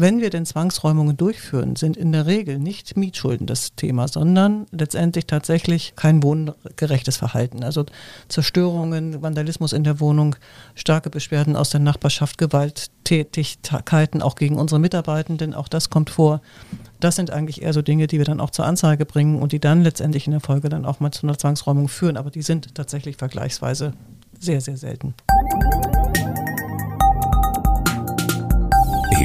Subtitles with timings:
[0.00, 5.26] wenn wir denn Zwangsräumungen durchführen, sind in der Regel nicht Mietschulden das Thema, sondern letztendlich
[5.26, 7.62] tatsächlich kein wohngerechtes Verhalten.
[7.62, 7.84] Also
[8.28, 10.36] Zerstörungen, Vandalismus in der Wohnung,
[10.74, 16.40] starke Beschwerden aus der Nachbarschaft, Gewalttätigkeiten auch gegen unsere Mitarbeitenden, auch das kommt vor.
[16.98, 19.60] Das sind eigentlich eher so Dinge, die wir dann auch zur Anzeige bringen und die
[19.60, 22.16] dann letztendlich in der Folge dann auch mal zu einer Zwangsräumung führen.
[22.16, 23.92] Aber die sind tatsächlich vergleichsweise
[24.38, 25.14] sehr, sehr selten.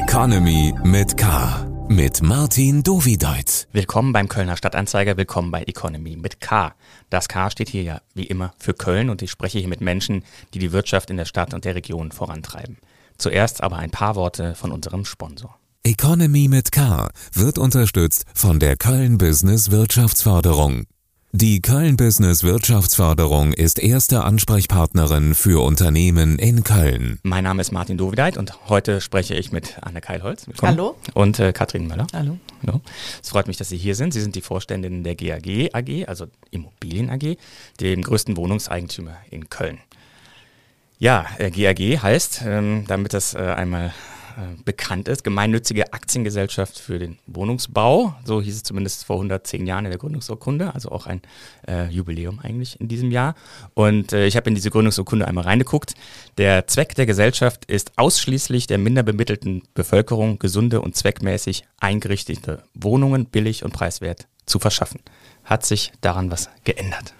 [0.08, 1.66] Economy mit K.
[1.88, 3.66] Mit Martin Dovideit.
[3.72, 6.74] Willkommen beim Kölner Stadtanzeiger, willkommen bei Economy mit K.
[7.10, 10.22] Das K steht hier ja wie immer für Köln und ich spreche hier mit Menschen,
[10.54, 12.78] die die Wirtschaft in der Stadt und der Region vorantreiben.
[13.18, 15.56] Zuerst aber ein paar Worte von unserem Sponsor.
[15.82, 20.84] Economy mit K wird unterstützt von der Köln Business Wirtschaftsförderung.
[21.38, 27.18] Die Köln Business Wirtschaftsförderung ist erste Ansprechpartnerin für Unternehmen in Köln.
[27.24, 30.46] Mein Name ist Martin Dovideit und heute spreche ich mit Anne Keilholz.
[30.46, 30.72] Willkommen.
[30.72, 30.96] Hallo.
[31.12, 32.06] Und äh, Katrin Möller.
[32.14, 32.38] Hallo.
[32.66, 32.80] Hallo.
[33.22, 34.14] Es freut mich, dass Sie hier sind.
[34.14, 37.36] Sie sind die Vorständin der GAG AG, also Immobilien AG,
[37.80, 39.76] dem größten Wohnungseigentümer in Köln.
[40.98, 43.92] Ja, äh, GAG heißt, ähm, damit das äh, einmal
[44.64, 48.14] bekannt ist, gemeinnützige Aktiengesellschaft für den Wohnungsbau.
[48.24, 51.22] So hieß es zumindest vor 110 Jahren in der Gründungsurkunde, also auch ein
[51.66, 53.34] äh, Jubiläum eigentlich in diesem Jahr.
[53.74, 55.94] Und äh, ich habe in diese Gründungsurkunde einmal reingeguckt.
[56.38, 63.26] Der Zweck der Gesellschaft ist ausschließlich der minder bemittelten Bevölkerung gesunde und zweckmäßig eingerichtete Wohnungen
[63.26, 65.00] billig und preiswert zu verschaffen.
[65.44, 67.14] Hat sich daran was geändert?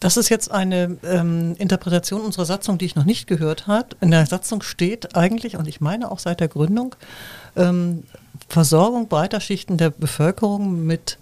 [0.00, 3.88] Das ist jetzt eine ähm, Interpretation unserer Satzung, die ich noch nicht gehört habe.
[4.00, 6.94] In der Satzung steht eigentlich, und ich meine auch seit der Gründung,
[7.54, 8.04] ähm,
[8.48, 11.18] Versorgung breiter Schichten der Bevölkerung mit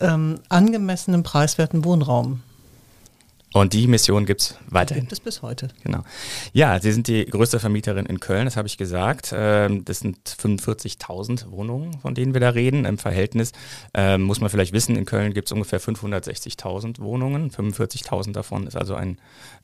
[0.00, 2.42] ähm, angemessenem preiswerten Wohnraum.
[3.54, 5.04] Und die Mission gibt es weiterhin.
[5.04, 5.68] Gibt es bis heute.
[5.82, 6.02] Genau.
[6.52, 9.32] Ja, Sie sind die größte Vermieterin in Köln, das habe ich gesagt.
[9.34, 12.84] Ähm, das sind 45.000 Wohnungen, von denen wir da reden.
[12.84, 13.52] Im Verhältnis
[13.94, 17.50] ähm, muss man vielleicht wissen, in Köln gibt es ungefähr 560.000 Wohnungen.
[17.50, 19.18] 45.000 davon ist also ein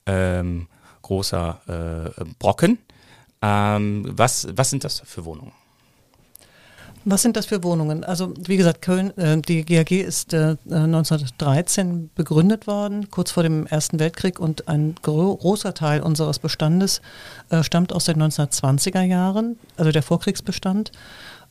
[0.06, 0.66] ähm,
[1.02, 2.78] großer äh, Brocken.
[3.42, 5.52] Ähm, was, was sind das für Wohnungen?
[7.06, 8.02] Was sind das für Wohnungen?
[8.02, 13.66] Also wie gesagt, Köln, äh, die GAG ist äh, 1913 begründet worden, kurz vor dem
[13.66, 17.02] Ersten Weltkrieg und ein gro großer Teil unseres Bestandes
[17.50, 20.92] äh, stammt aus den 1920er Jahren, also der Vorkriegsbestand.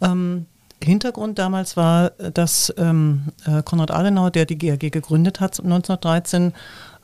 [0.02, 0.48] Ähm,
[0.84, 6.54] Hintergrund damals war, dass ähm, äh, Konrad Adenauer, der die GAG gegründet hat 1913,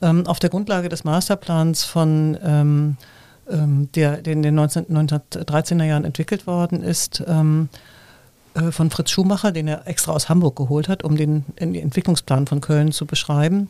[0.01, 2.97] ähm, auf der Grundlage des Masterplans von ähm,
[3.49, 7.69] ähm, der, der in den 19, 1913er Jahren entwickelt worden ist, ähm,
[8.59, 12.47] äh, von Fritz Schumacher, den er extra aus Hamburg geholt hat, um den, den Entwicklungsplan
[12.47, 13.69] von Köln zu beschreiben,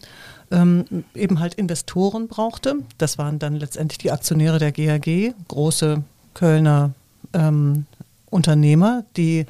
[0.51, 0.85] ähm,
[1.16, 2.75] eben halt Investoren brauchte.
[2.97, 6.91] Das waren dann letztendlich die Aktionäre der GAG, große Kölner
[7.33, 7.85] ähm,
[8.29, 9.45] Unternehmer, die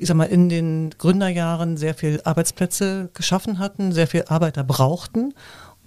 [0.00, 5.34] ich sag mal, in den Gründerjahren sehr viel Arbeitsplätze geschaffen hatten, sehr viel Arbeiter brauchten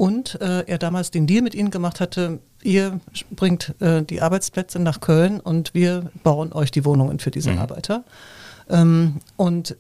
[0.02, 3.00] und äh, er damals den Deal mit ihnen gemacht hatte, ihr
[3.30, 7.60] bringt äh, die Arbeitsplätze nach Köln und wir bauen euch die Wohnungen für diese mhm.
[7.60, 8.04] Arbeiter.
[8.72, 9.76] Ähm, und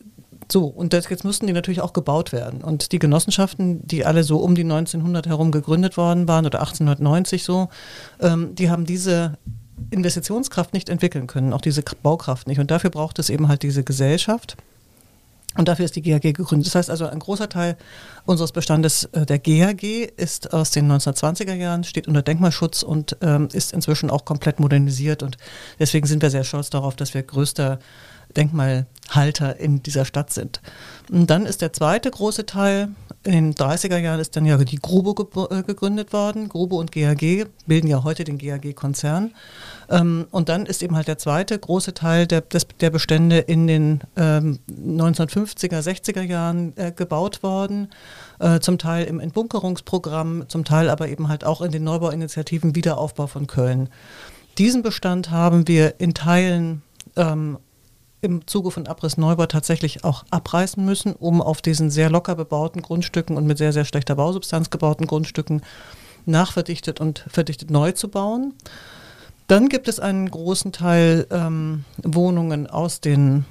[0.51, 2.61] so, und das, jetzt mussten die natürlich auch gebaut werden.
[2.61, 7.43] Und die Genossenschaften, die alle so um die 1900 herum gegründet worden waren oder 1890
[7.43, 7.69] so,
[8.19, 9.37] ähm, die haben diese
[9.89, 12.59] Investitionskraft nicht entwickeln können, auch diese Baukraft nicht.
[12.59, 14.57] Und dafür braucht es eben halt diese Gesellschaft.
[15.57, 16.67] Und dafür ist die GAG gegründet.
[16.67, 17.75] Das heißt also, ein großer Teil
[18.25, 23.49] unseres Bestandes äh, der GAG ist aus den 1920er Jahren, steht unter Denkmalschutz und ähm,
[23.51, 25.23] ist inzwischen auch komplett modernisiert.
[25.23, 25.37] Und
[25.77, 27.79] deswegen sind wir sehr stolz darauf, dass wir größter
[28.35, 30.61] Denkmalhalter in dieser Stadt sind.
[31.09, 32.89] Und dann ist der zweite große Teil,
[33.23, 35.13] in den 30er Jahren ist dann ja die Grube
[35.51, 36.49] äh, gegründet worden.
[36.49, 39.33] Grube und GAG bilden ja heute den GAG-Konzern.
[39.89, 43.99] Ähm, und dann ist eben halt der zweite große Teil der, der Bestände in den
[44.15, 47.89] 1950er, ähm, 60er Jahren äh, gebaut worden.
[48.39, 53.27] Äh, zum Teil im Entbunkerungsprogramm, zum Teil aber eben halt auch in den Neubauinitiativen Wiederaufbau
[53.27, 53.89] von Köln.
[54.57, 56.81] Diesen Bestand haben wir in Teilen
[57.15, 57.59] ähm,
[58.21, 62.81] im Zuge von Abriss Neubau tatsächlich auch abreißen müssen, um auf diesen sehr locker bebauten
[62.81, 65.61] Grundstücken und mit sehr, sehr schlechter Bausubstanz gebauten Grundstücken
[66.25, 68.53] nachverdichtet und verdichtet neu zu bauen.
[69.47, 73.45] Dann gibt es einen großen Teil ähm, Wohnungen aus den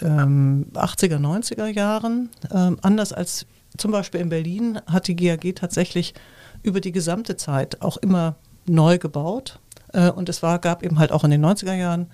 [0.00, 2.30] ähm, 80er, 90er Jahren.
[2.52, 3.46] Ähm, anders als
[3.76, 6.14] zum Beispiel in Berlin hat die GAG tatsächlich
[6.62, 8.36] über die gesamte Zeit auch immer
[8.66, 9.60] neu gebaut.
[9.92, 12.08] Äh, und es war, gab eben halt auch in den 90er Jahren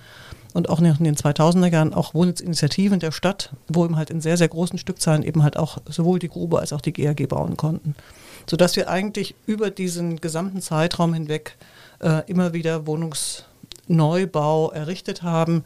[0.52, 4.36] und auch in den 2000er Jahren auch Wohninitiativen der Stadt, wo eben halt in sehr,
[4.36, 7.94] sehr großen Stückzahlen eben halt auch sowohl die Grube als auch die GAG bauen konnten.
[8.48, 11.56] Sodass wir eigentlich über diesen gesamten Zeitraum hinweg
[12.00, 15.64] äh, immer wieder Wohnungsneubau errichtet haben.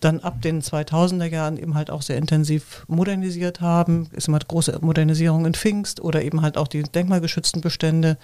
[0.00, 4.08] dann ab den 2000er Jahren eben halt auch sehr intensiv modernisiert haben.
[4.12, 8.16] Ist immer große Modernisierung in Pfingst oder eben halt auch die denkmalgeschützten Bestände.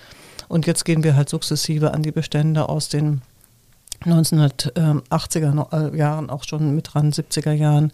[0.48, 3.20] Und jetzt gehen wir halt sukzessive an die Bestände aus den
[4.04, 7.92] 1980er äh, Jahren, auch schon mit dran, 70er Jahren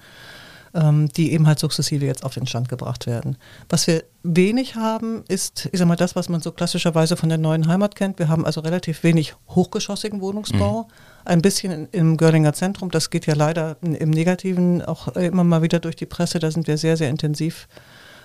[0.74, 3.36] ähm, die eben halt sukzessive jetzt auf den Stand gebracht werden.
[3.68, 7.38] Was wir wenig haben, ist, ich sag mal, das, was man so klassischerweise von der
[7.38, 8.18] neuen Heimat kennt.
[8.18, 10.82] Wir haben also relativ wenig hochgeschossigen Wohnungsbau.
[10.82, 10.92] Mhm.
[11.24, 15.78] Ein bisschen im Görlinger Zentrum, das geht ja leider im Negativen auch immer mal wieder
[15.78, 17.68] durch die Presse, da sind wir sehr, sehr intensiv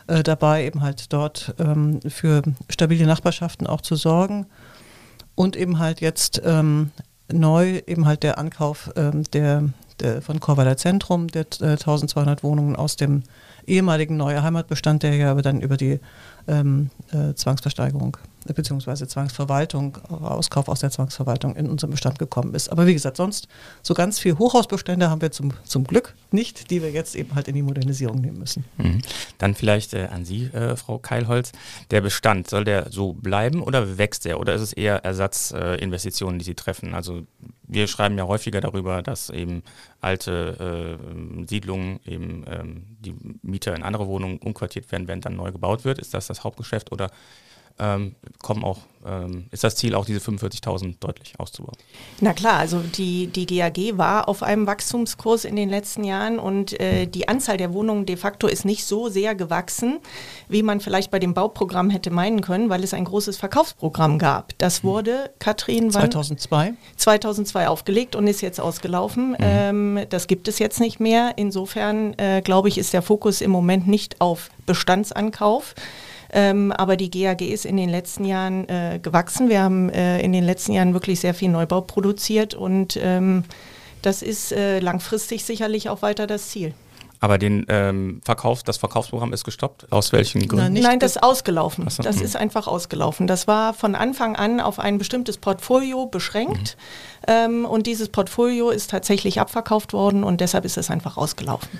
[0.07, 4.47] äh, dabei, eben halt dort ähm, für stabile Nachbarschaften auch zu sorgen.
[5.35, 6.91] Und eben halt jetzt ähm,
[7.31, 9.69] neu eben halt der Ankauf ähm, der
[9.99, 13.23] der, von Korweiler Zentrum, der äh, 1200 Wohnungen aus dem
[13.65, 15.99] ehemaligen Neue Heimatbestand, der ja aber dann über die
[16.47, 18.17] ähm, äh, Zwangsversteigerung
[18.53, 22.69] beziehungsweise Zwangsverwaltung, Auskauf aus der Zwangsverwaltung in unseren Bestand gekommen ist.
[22.71, 23.47] Aber wie gesagt, sonst
[23.81, 27.47] so ganz viel Hochhausbestände haben wir zum, zum Glück nicht, die wir jetzt eben halt
[27.47, 28.65] in die Modernisierung nehmen müssen.
[28.77, 29.01] Mhm.
[29.37, 31.51] Dann vielleicht äh, an Sie, äh, Frau Keilholz.
[31.91, 34.39] Der Bestand, soll der so bleiben oder wächst der?
[34.39, 36.93] Oder ist es eher Ersatzinvestitionen, äh, die Sie treffen?
[36.93, 37.23] Also
[37.67, 39.63] wir schreiben ja häufiger darüber, dass eben
[40.01, 45.51] alte äh, Siedlungen, eben ähm, die Mieter in andere Wohnungen umquartiert werden, während dann neu
[45.51, 45.99] gebaut wird.
[45.99, 47.09] Ist das das Hauptgeschäft oder
[47.79, 51.77] ähm, kommen auch, ähm, ist das Ziel auch diese 45.000 deutlich auszubauen.
[52.21, 56.79] Na klar, also die, die GAG war auf einem Wachstumskurs in den letzten Jahren und
[56.79, 59.99] äh, die Anzahl der Wohnungen de facto ist nicht so sehr gewachsen,
[60.49, 64.57] wie man vielleicht bei dem Bauprogramm hätte meinen können, weil es ein großes Verkaufsprogramm gab.
[64.57, 64.89] Das hm.
[64.89, 66.73] wurde, Katrin, 2002?
[66.95, 69.31] 2002 aufgelegt und ist jetzt ausgelaufen.
[69.31, 69.35] Mhm.
[69.39, 71.33] Ähm, das gibt es jetzt nicht mehr.
[71.35, 75.75] Insofern, äh, glaube ich, ist der Fokus im Moment nicht auf Bestandsankauf,
[76.31, 79.49] ähm, aber die GAG ist in den letzten Jahren äh, gewachsen.
[79.49, 83.43] Wir haben äh, in den letzten Jahren wirklich sehr viel Neubau produziert und ähm,
[84.01, 86.73] das ist äh, langfristig sicherlich auch weiter das Ziel.
[87.19, 89.91] Aber den ähm, Verkauf, das Verkaufsprogramm ist gestoppt.
[89.91, 90.73] Aus welchen Gründen?
[90.73, 91.89] Nein, Nein das ist ausgelaufen.
[91.89, 92.23] So, das mh.
[92.23, 93.25] ist einfach ausgelaufen.
[93.25, 96.77] Das war von Anfang an auf ein bestimmtes Portfolio beschränkt.
[97.27, 97.33] Mhm.
[97.33, 101.79] Ähm, und dieses Portfolio ist tatsächlich abverkauft worden und deshalb ist es einfach ausgelaufen.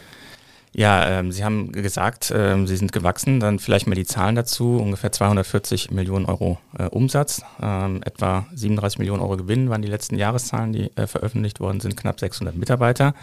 [0.78, 3.40] Ja, ähm, Sie haben gesagt, ähm, Sie sind gewachsen.
[3.40, 4.78] Dann vielleicht mal die Zahlen dazu.
[4.78, 10.20] Ungefähr 240 Millionen Euro äh, Umsatz, ähm, etwa 37 Millionen Euro Gewinn waren die letzten
[10.20, 13.16] Jahreszahlen, die äh, veröffentlicht worden sind, knapp 600 Mitarbeiter.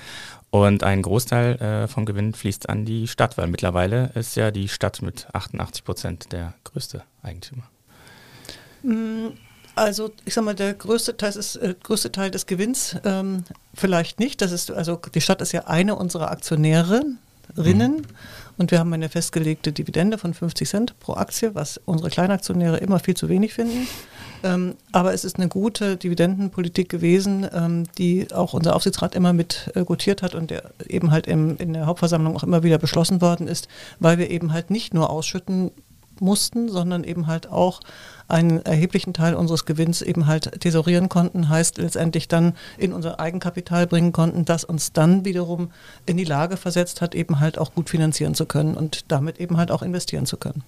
[0.50, 4.66] Und ein Großteil äh, vom Gewinn fließt an die Stadt, weil mittlerweile ist ja die
[4.66, 7.70] Stadt mit 88 Prozent der größte Eigentümer.
[8.82, 9.28] Mm,
[9.76, 14.18] also ich sage mal, der größte Teil, ist, äh, größte Teil des Gewinns ähm, vielleicht
[14.18, 14.42] nicht.
[14.42, 17.04] Das ist also die Stadt ist ja eine unserer Aktionäre
[17.56, 18.06] rinnen.
[18.56, 23.00] Und wir haben eine festgelegte Dividende von 50 Cent pro Aktie, was unsere Kleinaktionäre immer
[23.00, 23.88] viel zu wenig finden.
[24.44, 29.72] Ähm, aber es ist eine gute Dividendenpolitik gewesen, ähm, die auch unser Aufsichtsrat immer mit
[29.74, 33.20] äh, gutiert hat und der eben halt im, in der Hauptversammlung auch immer wieder beschlossen
[33.20, 33.68] worden ist,
[33.98, 35.70] weil wir eben halt nicht nur ausschütten
[36.20, 37.80] mussten, sondern eben halt auch
[38.28, 43.86] einen erheblichen Teil unseres Gewinns eben halt tesorieren konnten, heißt letztendlich dann in unser Eigenkapital
[43.86, 45.70] bringen konnten, das uns dann wiederum
[46.06, 49.56] in die Lage versetzt hat, eben halt auch gut finanzieren zu können und damit eben
[49.56, 50.64] halt auch investieren zu können.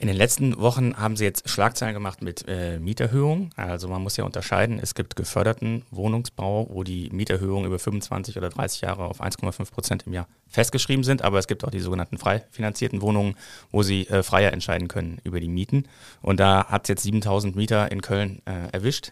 [0.00, 3.50] In den letzten Wochen haben Sie jetzt Schlagzeilen gemacht mit äh, Mieterhöhungen.
[3.56, 8.48] Also man muss ja unterscheiden, es gibt geförderten Wohnungsbau, wo die Mieterhöhungen über 25 oder
[8.48, 12.16] 30 Jahre auf 1,5 Prozent im Jahr festgeschrieben sind, aber es gibt auch die sogenannten
[12.16, 13.34] frei finanzierten Wohnungen,
[13.72, 15.88] wo Sie äh, freier entscheiden können über die Mieten.
[16.22, 19.10] Und da hat es jetzt 7000 Mieter in Köln äh, erwischt.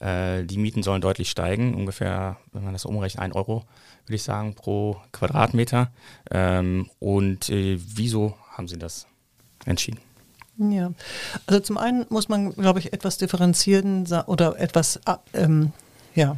[0.00, 3.64] Äh, die Mieten sollen deutlich steigen, ungefähr, wenn man das umrechnet, 1 Euro,
[4.04, 5.90] würde ich sagen, pro Quadratmeter.
[6.30, 9.06] Ähm, und äh, wieso haben Sie das
[9.64, 10.05] entschieden?
[10.58, 10.92] Ja,
[11.46, 15.00] also zum einen muss man, glaube ich, etwas differenzieren oder etwas
[15.34, 15.72] ähm,
[16.14, 16.36] ja,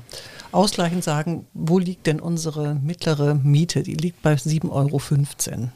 [0.51, 3.83] ausgleichend sagen, wo liegt denn unsere mittlere Miete?
[3.83, 5.69] Die liegt bei 7,15 Euro.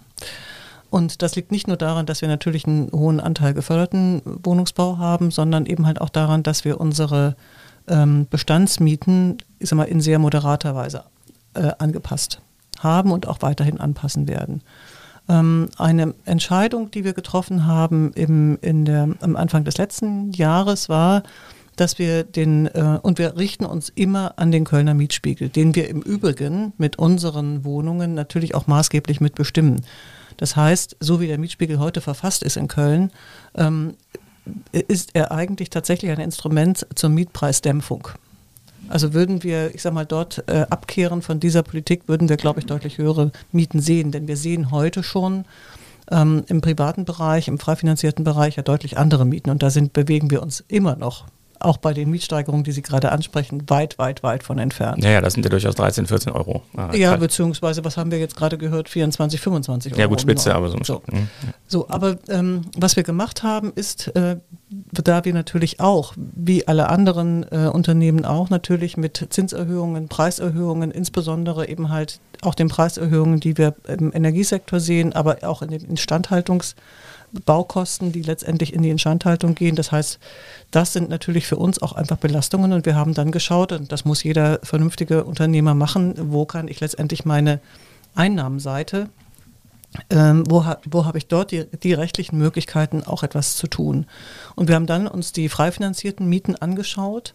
[0.91, 5.31] Und das liegt nicht nur daran, dass wir natürlich einen hohen Anteil geförderten Wohnungsbau haben,
[5.31, 7.37] sondern eben halt auch daran, dass wir unsere
[7.89, 11.05] ähm, Bestandsmieten ich sag mal, in sehr moderater Weise
[11.55, 12.43] äh, angepasst
[12.81, 14.63] haben und auch weiterhin anpassen werden.
[15.29, 20.89] Ähm, eine Entscheidung, die wir getroffen haben im, in der, am Anfang des letzten Jahres
[20.89, 21.23] war,
[21.77, 25.89] dass wir den, äh, und wir richten uns immer an den Kölner Mietspiegel, den wir
[25.89, 29.83] im Übrigen mit unseren Wohnungen natürlich auch maßgeblich mitbestimmen.
[30.37, 33.11] Das heißt, so wie der Mietspiegel heute verfasst ist in Köln,
[33.55, 33.95] ähm,
[34.73, 38.09] ist er eigentlich tatsächlich ein Instrument zur Mietpreisdämpfung.
[38.93, 42.61] Also würden wir, ich sag mal, dort äh, abkehren von dieser Politik, würden wir, glaube
[42.61, 44.13] ich, deutlich höhere Mieten sehen.
[44.13, 45.47] Denn wir sehen heute schon
[46.11, 49.49] ähm, im privaten Bereich, im frei finanzierten Bereich ja deutlich andere Mieten.
[49.49, 51.25] Und da sind, bewegen wir uns immer noch
[51.65, 55.03] auch bei den Mietsteigerungen, die Sie gerade ansprechen, weit, weit, weit von entfernt.
[55.03, 56.63] Ja, ja, das sind ja durchaus 13, 14 Euro.
[56.77, 58.89] Ah, ja, beziehungsweise, was haben wir jetzt gerade gehört?
[58.89, 60.01] 24, 25 Euro.
[60.01, 60.79] Ja, gut, Spitze, aber so.
[60.83, 61.29] So, mhm.
[61.67, 64.37] so aber ähm, was wir gemacht haben, ist, äh,
[64.93, 71.69] da wir natürlich auch, wie alle anderen äh, Unternehmen auch, natürlich mit Zinserhöhungen, Preiserhöhungen, insbesondere
[71.69, 75.97] eben halt auch den Preiserhöhungen, die wir im Energiesektor sehen, aber auch in den
[77.33, 79.77] Instandhaltungsbaukosten, die letztendlich in die Instandhaltung gehen.
[79.77, 80.19] Das heißt,
[80.71, 84.05] das sind natürlich für uns auch einfach Belastungen und wir haben dann geschaut, und das
[84.05, 87.61] muss jeder vernünftige Unternehmer machen, wo kann ich letztendlich meine
[88.15, 89.09] Einnahmenseite
[90.09, 94.07] ähm, wo, ha wo habe ich dort die, die, rechtlichen Möglichkeiten, auch etwas zu tun.
[94.55, 97.35] Und wir haben dann uns die frei finanzierten Mieten angeschaut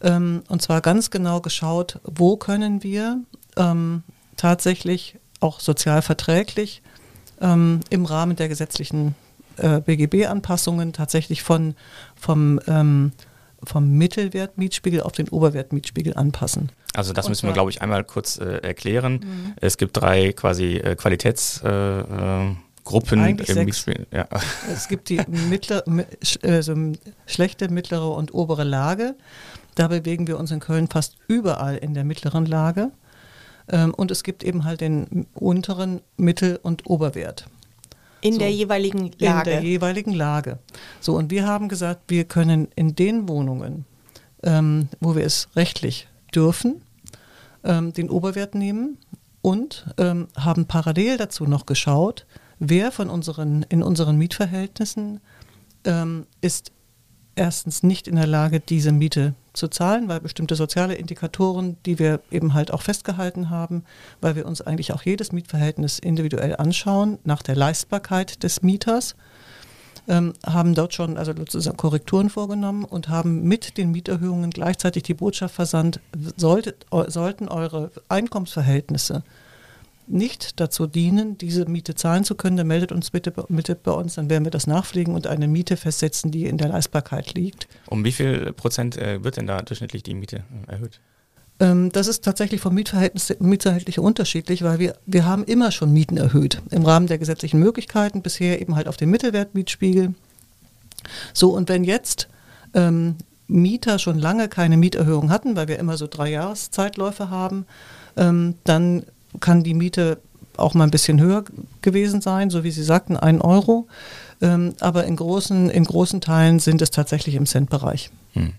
[0.00, 3.20] ähm, und zwar ganz genau geschaut, wo können wir
[3.58, 4.02] ähm,
[4.38, 6.80] tatsächlich auch sozial verträglich
[7.42, 9.14] ähm, im Rahmen der gesetzlichen
[9.60, 11.74] äh, BGB-Anpassungen tatsächlich von,
[12.16, 13.12] vom ähm,
[13.64, 16.70] vom Mittelwertmietspiegel auf den Oberwertmietspiegel anpassen.
[16.94, 19.12] Also das und müssen wir, glaube ich, einmal kurz äh, erklären.
[19.12, 19.52] Mhm.
[19.60, 24.06] Es gibt drei quasi äh, Qualitätsgruppen äh, äh im Mietspiegel.
[24.12, 24.26] Ja.
[24.72, 25.84] Es gibt die mittler,
[26.42, 26.74] also
[27.26, 29.14] schlechte, mittlere und obere Lage.
[29.74, 32.90] Da bewegen wir uns in Köln fast überall in der mittleren Lage.
[33.68, 37.46] Ähm, und es gibt eben halt den unteren Mittel- und Oberwert.
[38.20, 39.50] In so, der jeweiligen Lage.
[39.50, 40.58] In der jeweiligen Lage.
[41.00, 43.84] So, und wir haben gesagt, wir können in den Wohnungen,
[44.42, 46.82] ähm, wo wir es rechtlich dürfen,
[47.64, 48.98] ähm, den Oberwert nehmen
[49.42, 52.26] und ähm, haben parallel dazu noch geschaut,
[52.58, 55.20] wer von unseren, in unseren Mietverhältnissen
[55.84, 56.72] ähm, ist
[57.34, 62.20] erstens nicht in der Lage, diese Miete zu zahlen, weil bestimmte soziale Indikatoren, die wir
[62.30, 63.84] eben halt auch festgehalten haben,
[64.20, 69.16] weil wir uns eigentlich auch jedes Mietverhältnis individuell anschauen, nach der Leistbarkeit des Mieters,
[70.08, 75.14] ähm, haben dort schon also sozusagen Korrekturen vorgenommen und haben mit den Mieterhöhungen gleichzeitig die
[75.14, 76.00] Botschaft versandt,
[76.36, 79.22] solltet, sollten eure Einkommensverhältnisse
[80.10, 84.14] nicht dazu dienen, diese Miete zahlen zu können, dann meldet uns bitte, bitte bei uns,
[84.14, 87.68] dann werden wir das nachpflegen und eine Miete festsetzen, die in der Leistbarkeit liegt.
[87.86, 91.00] Um wie viel Prozent äh, wird denn da durchschnittlich die Miete äh, erhöht?
[91.60, 96.16] Ähm, das ist tatsächlich vom Mietverhältnis, Mietverhältnis unterschiedlich, weil wir, wir haben immer schon Mieten
[96.16, 100.14] erhöht im Rahmen der gesetzlichen Möglichkeiten, bisher eben halt auf dem Mittelwertmietspiegel.
[101.34, 102.28] So, und wenn jetzt
[102.74, 107.66] ähm, Mieter schon lange keine Mieterhöhung hatten, weil wir immer so drei Jahreszeitläufe haben,
[108.16, 109.04] ähm, dann
[109.38, 110.18] kann die Miete
[110.56, 111.44] auch mal ein bisschen höher
[111.82, 113.86] gewesen sein, so wie Sie sagten, ein Euro.
[114.42, 118.10] Ähm, aber in großen, in großen Teilen sind es tatsächlich im Cent-Bereich.
[118.32, 118.54] Hm.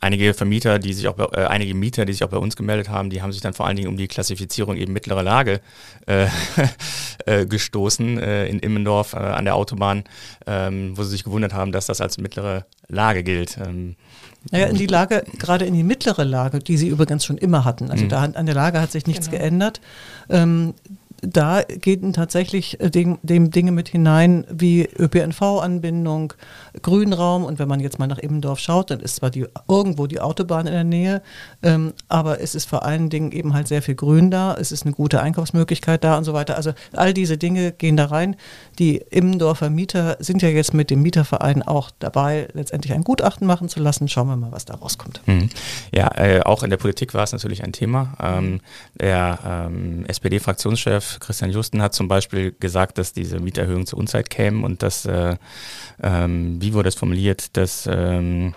[0.00, 2.88] Einige Vermieter, die sich auch bei, äh, einige Mieter, die sich auch bei uns gemeldet
[2.88, 5.60] haben, die haben sich dann vor allen Dingen um die Klassifizierung eben mittlerer Lage
[6.06, 6.26] äh,
[7.26, 10.04] äh, gestoßen äh, in Immendorf äh, an der Autobahn,
[10.46, 13.58] ähm, wo sie sich gewundert haben, dass das als mittlere Lage gilt.
[13.58, 13.96] Ähm,
[14.50, 17.90] naja, in die Lage, gerade in die mittlere Lage, die sie übrigens schon immer hatten.
[17.90, 18.08] Also mhm.
[18.08, 19.42] da an der Lage hat sich nichts genau.
[19.42, 19.80] geändert.
[20.28, 20.74] Ähm,
[21.26, 26.34] da gehen tatsächlich äh, dem, dem, Dinge mit hinein wie ÖPNV-Anbindung,
[26.82, 30.20] Grünraum und wenn man jetzt mal nach Immendorf schaut, dann ist zwar die, irgendwo die
[30.20, 31.22] Autobahn in der Nähe,
[31.62, 34.84] ähm, aber es ist vor allen Dingen eben halt sehr viel Grün da, es ist
[34.84, 36.56] eine gute Einkaufsmöglichkeit da und so weiter.
[36.56, 38.36] Also all diese Dinge gehen da rein.
[38.78, 43.68] Die Immendorfer Mieter sind ja jetzt mit dem Mieterverein auch dabei, letztendlich ein Gutachten machen
[43.68, 44.08] zu lassen.
[44.08, 45.20] Schauen wir mal, was da rauskommt.
[45.26, 45.50] Mhm.
[45.92, 48.14] Ja, äh, auch in der Politik war es natürlich ein Thema.
[48.20, 48.60] Ähm,
[49.00, 54.64] der ähm, SPD-Fraktionschef Christian Justen hat zum Beispiel gesagt, dass diese Mieterhöhungen zur Unzeit kämen
[54.64, 55.36] und dass äh,
[56.02, 58.54] ähm, wie wurde es formuliert, dass ähm,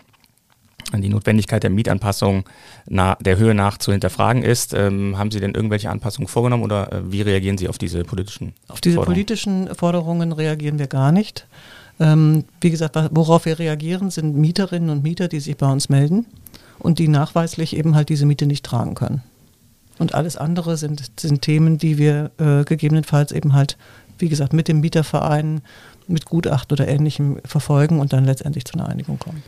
[0.94, 2.46] die Notwendigkeit der Mietanpassung
[2.88, 4.74] der Höhe nach zu hinterfragen ist.
[4.74, 8.54] Ähm, haben Sie denn irgendwelche Anpassungen vorgenommen oder äh, wie reagieren Sie auf diese politischen
[8.70, 9.16] Auf diese Forderungen?
[9.16, 11.46] politischen Forderungen reagieren wir gar nicht.
[12.00, 16.26] Ähm, wie gesagt, worauf wir reagieren, sind Mieterinnen und Mieter, die sich bei uns melden
[16.80, 19.24] und die nachweislich eben halt diese Miete nicht tragen können.
[20.00, 23.78] Und alles andere sind, sind Themen, die wir äh, gegebenenfalls eben halt,
[24.20, 25.62] wie gesagt, mit dem Mieterverein,
[26.08, 29.44] mit Gutachten oder Ähnlichem verfolgen und dann letztendlich zu einer Einigung kommen.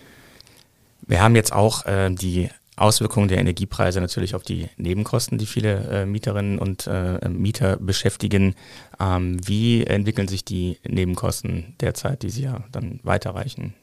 [1.08, 2.50] Wir haben jetzt auch äh, die
[2.80, 8.56] Auswirkungen der Energiepreise natürlich auf die Nebenkosten, die viele äh, Mieterinnen und äh, Mieter beschäftigen.
[9.00, 13.74] Ähm, wie entwickeln sich die Nebenkosten derzeit, die Sie ja dann weiterreichen?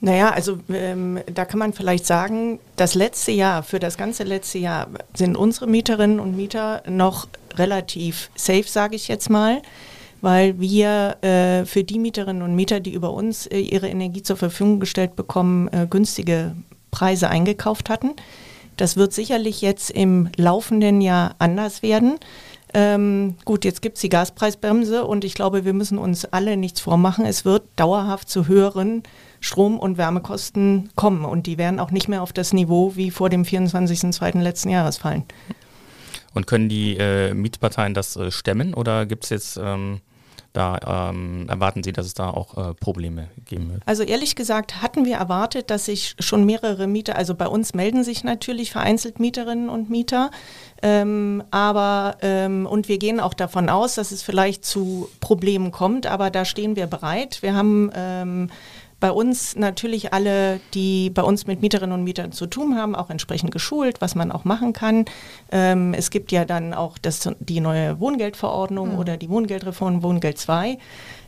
[0.00, 4.58] Naja, also ähm, da kann man vielleicht sagen, das letzte Jahr, für das ganze letzte
[4.58, 9.62] Jahr sind unsere Mieterinnen und Mieter noch relativ safe, sage ich jetzt mal
[10.22, 14.36] weil wir äh, für die Mieterinnen und Mieter, die über uns äh, ihre Energie zur
[14.36, 16.54] Verfügung gestellt bekommen, äh, günstige
[16.92, 18.12] Preise eingekauft hatten.
[18.76, 22.18] Das wird sicherlich jetzt im laufenden Jahr anders werden.
[22.72, 26.80] Ähm, gut, jetzt gibt es die Gaspreisbremse und ich glaube, wir müssen uns alle nichts
[26.80, 27.26] vormachen.
[27.26, 29.02] Es wird dauerhaft zu höheren
[29.40, 33.28] Strom- und Wärmekosten kommen und die werden auch nicht mehr auf das Niveau wie vor
[33.28, 34.40] dem 24.02.
[34.40, 35.24] letzten Jahres fallen.
[36.32, 40.00] Und können die äh, Mietparteien das äh, stemmen oder gibt es jetzt ähm,
[40.52, 43.82] da ähm, erwarten Sie, dass es da auch äh, Probleme geben wird?
[43.86, 48.04] Also ehrlich gesagt hatten wir erwartet, dass sich schon mehrere Mieter, also bei uns melden
[48.04, 50.30] sich natürlich vereinzelt Mieterinnen und Mieter,
[50.82, 56.06] ähm, aber ähm, und wir gehen auch davon aus, dass es vielleicht zu Problemen kommt,
[56.06, 57.42] aber da stehen wir bereit.
[57.42, 58.50] Wir haben ähm,
[59.02, 63.10] bei uns natürlich alle, die bei uns mit Mieterinnen und Mietern zu tun haben, auch
[63.10, 65.06] entsprechend geschult, was man auch machen kann.
[65.50, 68.98] Ähm, es gibt ja dann auch das, die neue Wohngeldverordnung mhm.
[69.00, 70.78] oder die Wohngeldreform Wohngeld 2.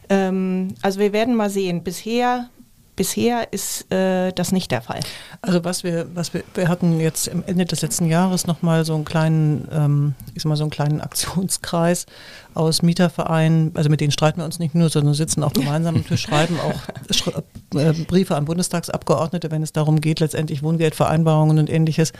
[0.08, 1.82] Ähm, also wir werden mal sehen.
[1.82, 2.48] Bisher
[2.96, 5.00] Bisher ist äh, das nicht der Fall.
[5.42, 8.94] Also was wir, was wir, wir hatten jetzt am Ende des letzten Jahres nochmal so
[8.94, 12.06] einen kleinen, ähm, ich sag mal so einen kleinen Aktionskreis
[12.54, 16.06] aus Mietervereinen, also mit denen streiten wir uns nicht nur, sondern sitzen auch gemeinsam am
[16.06, 17.38] Tisch, schreiben auch
[17.76, 22.12] äh, Briefe an Bundestagsabgeordnete, wenn es darum geht, letztendlich Wohngeldvereinbarungen und ähnliches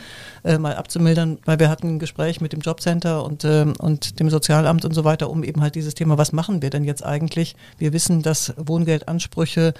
[0.43, 4.28] äh, mal abzumildern, weil wir hatten ein Gespräch mit dem Jobcenter und, äh, und dem
[4.28, 7.54] Sozialamt und so weiter, um eben halt dieses Thema, was machen wir denn jetzt eigentlich?
[7.78, 9.73] Wir wissen, dass Wohngeldansprüche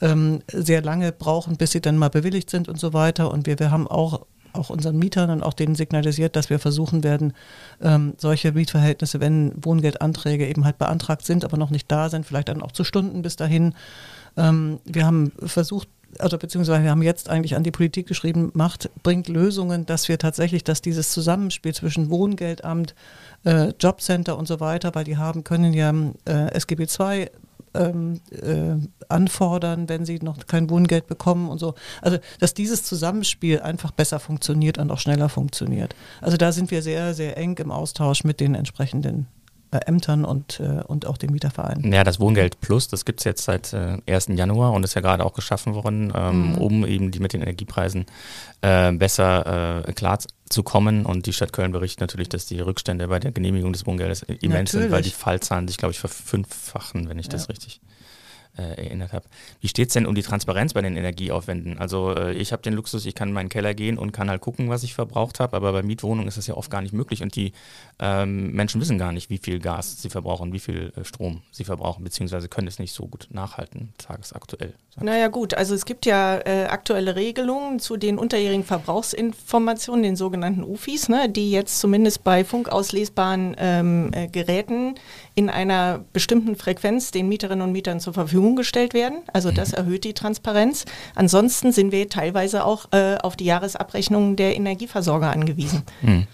[0.00, 3.30] ähm, sehr lange brauchen, bis sie dann mal bewilligt sind und so weiter.
[3.30, 7.04] Und wir, wir haben auch auch unseren Mietern und auch denen signalisiert, dass wir versuchen
[7.04, 7.32] werden,
[7.80, 12.48] ähm, solche Mietverhältnisse, wenn Wohngeldanträge eben halt beantragt sind, aber noch nicht da sind, vielleicht
[12.48, 13.74] dann auch zu Stunden bis dahin.
[14.36, 15.88] Ähm, wir haben versucht,
[16.18, 20.18] also beziehungsweise wir haben jetzt eigentlich an die Politik geschrieben, macht, bringt Lösungen, dass wir
[20.18, 22.94] tatsächlich, dass dieses Zusammenspiel zwischen Wohngeldamt,
[23.44, 25.92] äh, Jobcenter und so weiter, weil die haben, können ja
[26.24, 27.30] äh, SGB II
[27.74, 28.76] ähm, äh,
[29.08, 31.74] anfordern, wenn sie noch kein Wohngeld bekommen und so.
[32.02, 35.94] Also, dass dieses Zusammenspiel einfach besser funktioniert und auch schneller funktioniert.
[36.20, 39.26] Also da sind wir sehr, sehr eng im Austausch mit den entsprechenden
[39.72, 41.92] Ämtern und, äh, und auch den Mietervereinen.
[41.92, 44.28] Ja, das Wohngeld Plus, das gibt es jetzt seit äh, 1.
[44.28, 46.58] Januar und ist ja gerade auch geschaffen worden, ähm, mhm.
[46.58, 48.06] um eben die mit den Energiepreisen
[48.62, 51.04] äh, besser äh, klar zu kommen.
[51.04, 54.42] Und die Stadt Köln berichtet natürlich, dass die Rückstände bei der Genehmigung des Wohngeldes immens
[54.42, 54.70] natürlich.
[54.70, 57.32] sind, weil die Fallzahlen sich, glaube ich, verfünffachen, wenn ich ja.
[57.32, 57.80] das richtig
[58.56, 59.26] äh, erinnert habe.
[59.60, 61.78] Wie steht es denn um die Transparenz bei den Energieaufwänden?
[61.78, 64.40] Also äh, ich habe den Luxus, ich kann in meinen Keller gehen und kann halt
[64.40, 67.22] gucken, was ich verbraucht habe, aber bei Mietwohnungen ist das ja oft gar nicht möglich
[67.22, 67.52] und die
[67.98, 71.64] ähm, Menschen wissen gar nicht, wie viel Gas sie verbrauchen, wie viel äh, Strom sie
[71.64, 74.74] verbrauchen, beziehungsweise können es nicht so gut nachhalten, tagesaktuell.
[75.00, 80.64] Naja gut, also es gibt ja äh, aktuelle Regelungen zu den unterjährigen Verbrauchsinformationen, den sogenannten
[80.64, 84.96] UFIs, ne, die jetzt zumindest bei funkauslesbaren ähm, äh, Geräten
[85.38, 89.18] in einer bestimmten Frequenz den Mieterinnen und Mietern zur Verfügung gestellt werden.
[89.32, 89.78] Also das mhm.
[89.78, 90.84] erhöht die Transparenz.
[91.14, 95.84] Ansonsten sind wir teilweise auch äh, auf die Jahresabrechnungen der Energieversorger angewiesen.
[96.02, 96.26] Mhm.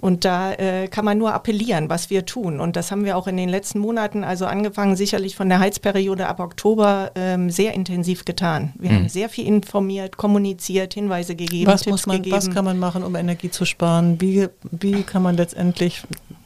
[0.00, 2.60] Und da äh, kann man nur appellieren, was wir tun.
[2.60, 6.26] Und das haben wir auch in den letzten Monaten, also angefangen sicherlich von der Heizperiode
[6.26, 8.72] ab Oktober, ähm, sehr intensiv getan.
[8.78, 8.94] Wir mhm.
[8.96, 12.36] haben sehr viel informiert, kommuniziert, Hinweise gegeben, was Tipps man, gegeben.
[12.36, 14.20] Was kann man machen, um Energie zu sparen?
[14.20, 16.02] Wie, wie kann man letztendlich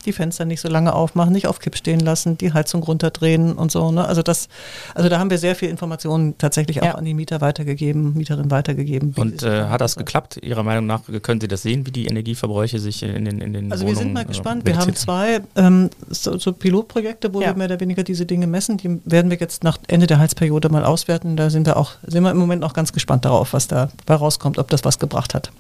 [0.09, 3.71] die Fenster nicht so lange aufmachen, nicht auf Kipp stehen lassen, die Heizung runterdrehen und
[3.71, 3.93] so.
[3.93, 4.05] Ne?
[4.05, 4.49] Also das,
[4.95, 6.95] also da haben wir sehr viel Informationen tatsächlich auch ja.
[6.95, 9.15] an die Mieter weitergegeben, Mieterinnen weitergegeben.
[9.17, 10.39] Und äh, hat das geklappt?
[10.43, 13.71] Ihrer Meinung nach können Sie das sehen, wie die Energieverbräuche sich in den in den
[13.71, 14.63] Also Wohnungen, wir sind mal gespannt.
[14.63, 17.49] Äh, wir haben zwei ähm, so, so, Pilotprojekte, wo ja.
[17.49, 18.79] wir mehr oder weniger diese Dinge messen.
[18.79, 21.37] Die werden wir jetzt nach Ende der Heizperiode mal auswerten.
[21.37, 24.59] Da sind wir auch, sind wir im Moment auch ganz gespannt darauf, was da rauskommt,
[24.59, 25.51] ob das was gebracht hat.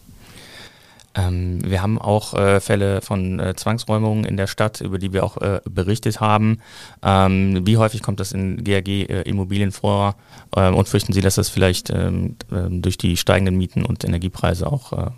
[1.14, 5.24] Ähm, wir haben auch äh, Fälle von äh, Zwangsräumungen in der Stadt, über die wir
[5.24, 6.60] auch äh, berichtet haben.
[7.02, 10.16] Ähm, wie häufig kommt das in GAG-Immobilien äh, vor
[10.56, 14.66] ähm, und fürchten Sie, dass das vielleicht ähm, ähm, durch die steigenden Mieten und Energiepreise
[14.70, 15.10] auch äh,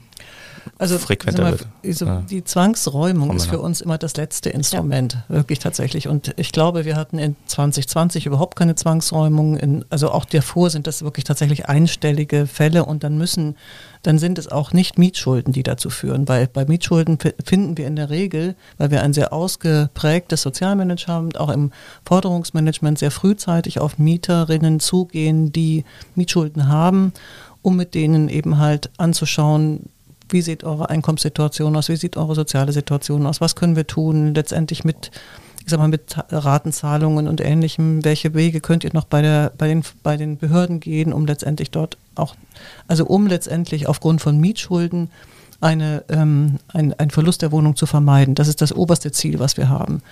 [0.79, 1.67] also, frequenter mal, wird.
[1.85, 2.23] Also ja.
[2.29, 5.37] Die Zwangsräumung ist für uns immer das letzte Instrument, ja.
[5.37, 6.09] wirklich tatsächlich.
[6.09, 9.57] Und ich glaube, wir hatten in 2020 überhaupt keine Zwangsräumung.
[9.57, 13.57] In, also auch davor sind das wirklich tatsächlich einstellige Fälle und dann müssen,
[14.03, 16.29] dann sind es auch nicht Mietschulden, die dazu führen.
[16.29, 21.51] Weil bei Mietschulden finden wir in der Regel, weil wir ein sehr ausgeprägtes Sozialmanagement, auch
[21.51, 21.73] im
[22.05, 27.13] Forderungsmanagement sehr frühzeitig auf Mieterinnen zugehen, die Mietschulden haben
[27.63, 29.91] um mit denen eben halt anzuschauen,
[30.33, 34.35] wie sieht eure Einkommenssituation aus, wie sieht eure soziale Situation aus, was können wir tun,
[34.35, 35.11] letztendlich mit,
[35.65, 39.69] ich sag mal, mit Ratenzahlungen und ähnlichem, welche Wege könnt ihr noch bei, der, bei,
[39.69, 42.35] den, bei den Behörden gehen, um letztendlich dort auch,
[42.89, 45.11] also um letztendlich aufgrund von Mietschulden
[45.61, 48.35] eine, ähm, ein, ein Verlust der Wohnung zu vermeiden.
[48.35, 50.03] Das ist das oberste Ziel, was wir haben.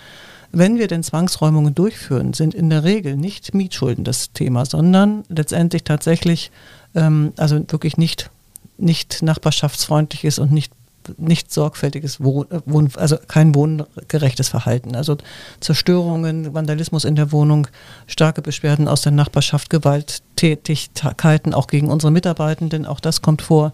[0.51, 5.85] Wenn wir denn Zwangsräumungen durchführen, sind in der Regel nicht Mietschulden das Thema, sondern letztendlich
[5.85, 6.51] tatsächlich,
[6.95, 8.31] ähm, also wirklich nicht
[8.79, 10.73] nicht nachbarschaftsfreundlich ist und nicht
[11.17, 14.95] nicht sorgfältiges Wohn, Wohn, also kein wohngerechtes Verhalten.
[14.95, 15.17] Also
[15.61, 17.69] Zerstörungen, Vandalismus in der Wohnung,
[18.07, 23.73] starke Beschwerden aus der Nachbarschaft, Gewalttätigkeiten auch gegen unsere Mitarbeitenden, auch das kommt vor.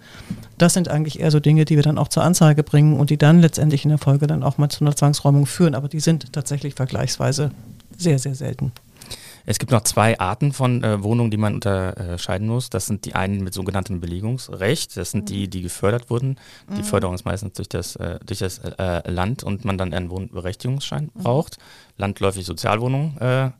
[0.59, 3.19] Das sind eigentlich eher so Dinge, die wir dann auch zur Anzeige bringen und die
[3.19, 5.75] dann letztendlich in der Folge dann auch mal zu einer Zwangsräumung führen.
[5.75, 7.51] Aber die sind tatsächlich vergleichsweise
[7.97, 8.73] sehr, sehr selten.
[9.47, 12.71] Es gibt noch zwei Arten von äh, Wohnungen, die man unterscheiden muss.
[12.71, 14.97] Das sind die einen mit sogenanntem Belegungsrecht.
[14.97, 16.37] Das sind die, die gefördert wurden.
[16.71, 16.85] Die mhm.
[16.85, 21.11] Förderung ist meistens durch das, äh, durch das äh, Land und man dann einen Wohnberechtigungsschein
[21.15, 21.23] mhm.
[21.23, 21.59] braucht.
[21.99, 23.53] Landläufig Sozialwohnungen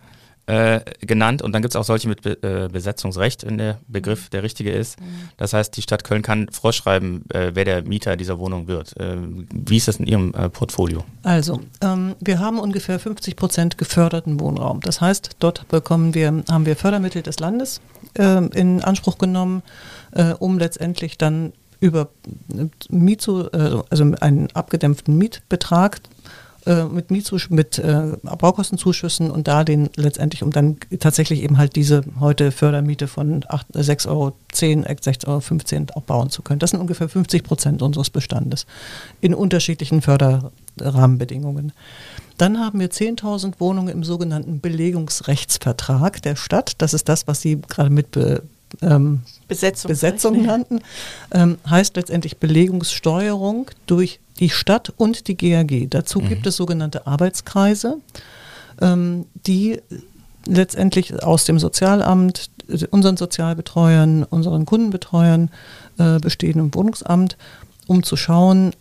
[0.47, 4.29] äh, genannt und dann gibt es auch solche mit Be äh, Besetzungsrecht, wenn der Begriff
[4.29, 5.01] der richtige ist.
[5.01, 5.31] Mhm.
[5.39, 8.95] Das heißt, die Stadt Köln kann vorschreiben, äh, wer der Mieter dieser Wohnung wird.
[9.01, 9.17] Äh,
[9.53, 11.05] wie ist das in Ihrem äh, Portfolio?
[11.23, 14.81] Also, ähm, wir haben ungefähr 50 Prozent geförderten Wohnraum.
[14.81, 17.81] Das heißt, dort bekommen wir, haben wir Fördermittel des Landes
[18.17, 19.63] ähm, in Anspruch genommen,
[20.39, 22.09] um letztendlich dann über
[22.89, 26.01] Mietzu, also einen abgedämpften Mietbetrag
[26.67, 31.77] äh, mit, Mietzusch mit äh, Baukostenzuschüssen und da den letztendlich, um dann tatsächlich eben halt
[31.77, 36.59] diese heute Fördermiete von 6,10 Euro, 6,15 Euro auch bauen zu können.
[36.59, 38.67] Das sind ungefähr 50 Prozent unseres Bestandes
[39.21, 41.73] in unterschiedlichen Förderrahmenbedingungen.
[42.39, 46.73] Dann haben wir 10.000 Wohnungen im sogenannten Belegungsrechtsvertrag der Stadt.
[46.79, 48.17] Das ist das, was Sie gerade mit
[48.83, 50.81] ähm, Besetzung, Besetzung nannten.
[51.33, 55.89] Ähm, heißt letztendlich Belegungssteuerung durch die Stadt und die GAG.
[55.91, 56.29] Dazu mhm.
[56.29, 57.99] gibt es sogenannte Arbeitskreise,
[58.81, 59.81] ähm, die
[60.47, 62.51] letztendlich aus dem Sozialamt,
[62.91, 65.51] unseren Sozialbetreuern, unseren Kundenbetreuern
[65.99, 67.37] äh, bestehen im Wohnungsamt,
[67.87, 68.73] um zu schauen,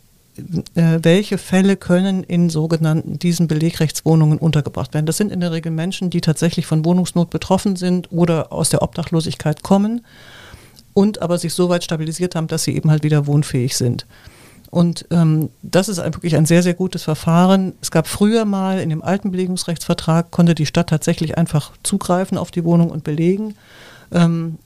[0.75, 5.05] äh, welche Fälle können in sogenannten diesen Belegrechtswohnungen untergebracht werden.
[5.05, 8.81] Das sind in der Regel Menschen, die tatsächlich von Wohnungsnot betroffen sind oder aus der
[8.81, 10.01] Obdachlosigkeit kommen
[10.93, 14.05] und aber sich so weit stabilisiert haben, dass sie eben halt wieder wohnfähig sind.
[14.69, 17.73] Und ähm, das ist wirklich ein sehr, sehr gutes Verfahren.
[17.79, 22.49] Es gab früher mal in dem alten Belegungsrechtsvertrag, konnte die Stadt tatsächlich einfach zugreifen auf
[22.49, 23.55] die Wohnung und belegen.
[24.11, 24.57] Ähm,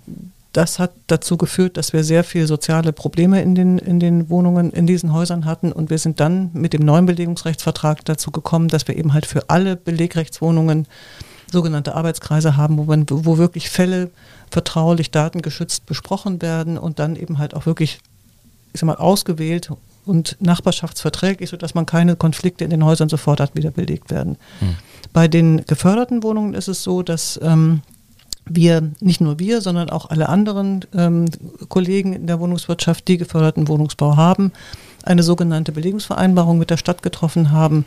[0.54, 4.72] das hat dazu geführt, dass wir sehr viele soziale Probleme in den, in den Wohnungen,
[4.72, 5.74] in diesen Häusern hatten.
[5.74, 9.50] Und wir sind dann mit dem neuen Belegungsrechtsvertrag dazu gekommen, dass wir eben halt für
[9.50, 10.88] alle Belegrechtswohnungen
[11.52, 14.10] sogenannte Arbeitskreise haben, wo, man, wo wirklich Fälle
[14.50, 18.00] vertraulich, datengeschützt besprochen werden und dann eben halt auch wirklich,
[18.74, 19.72] ich sag mal, ausgewählt
[20.06, 24.38] und nachbarschaftsverträglich, sodass man keine Konflikte in den Häusern sofort hat, wieder belegt werden.
[24.60, 24.76] Hm.
[25.14, 27.82] Bei den geförderten Wohnungen ist es so, dass ähm,
[28.46, 31.26] wir, nicht nur wir, sondern auch alle anderen ähm,
[31.68, 34.54] Kollegen in der Wohnungswirtschaft, die geförderten Wohnungsbau haben,
[35.04, 37.86] eine sogenannte Belegungsvereinbarung mit der Stadt getroffen haben,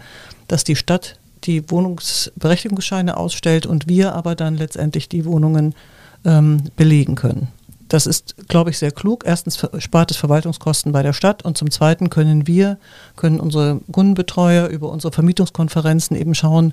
[0.49, 5.75] dass die Stadt die Wohnungsberechtigungsscheine ausstellt und wir aber dann letztendlich die Wohnungen
[6.25, 7.49] ähm, belegen können.
[7.91, 9.25] Das ist, glaube ich, sehr klug.
[9.27, 12.79] Erstens spart es Verwaltungskosten bei der Stadt und zum Zweiten können wir,
[13.17, 16.73] können unsere Kundenbetreuer über unsere Vermietungskonferenzen eben schauen,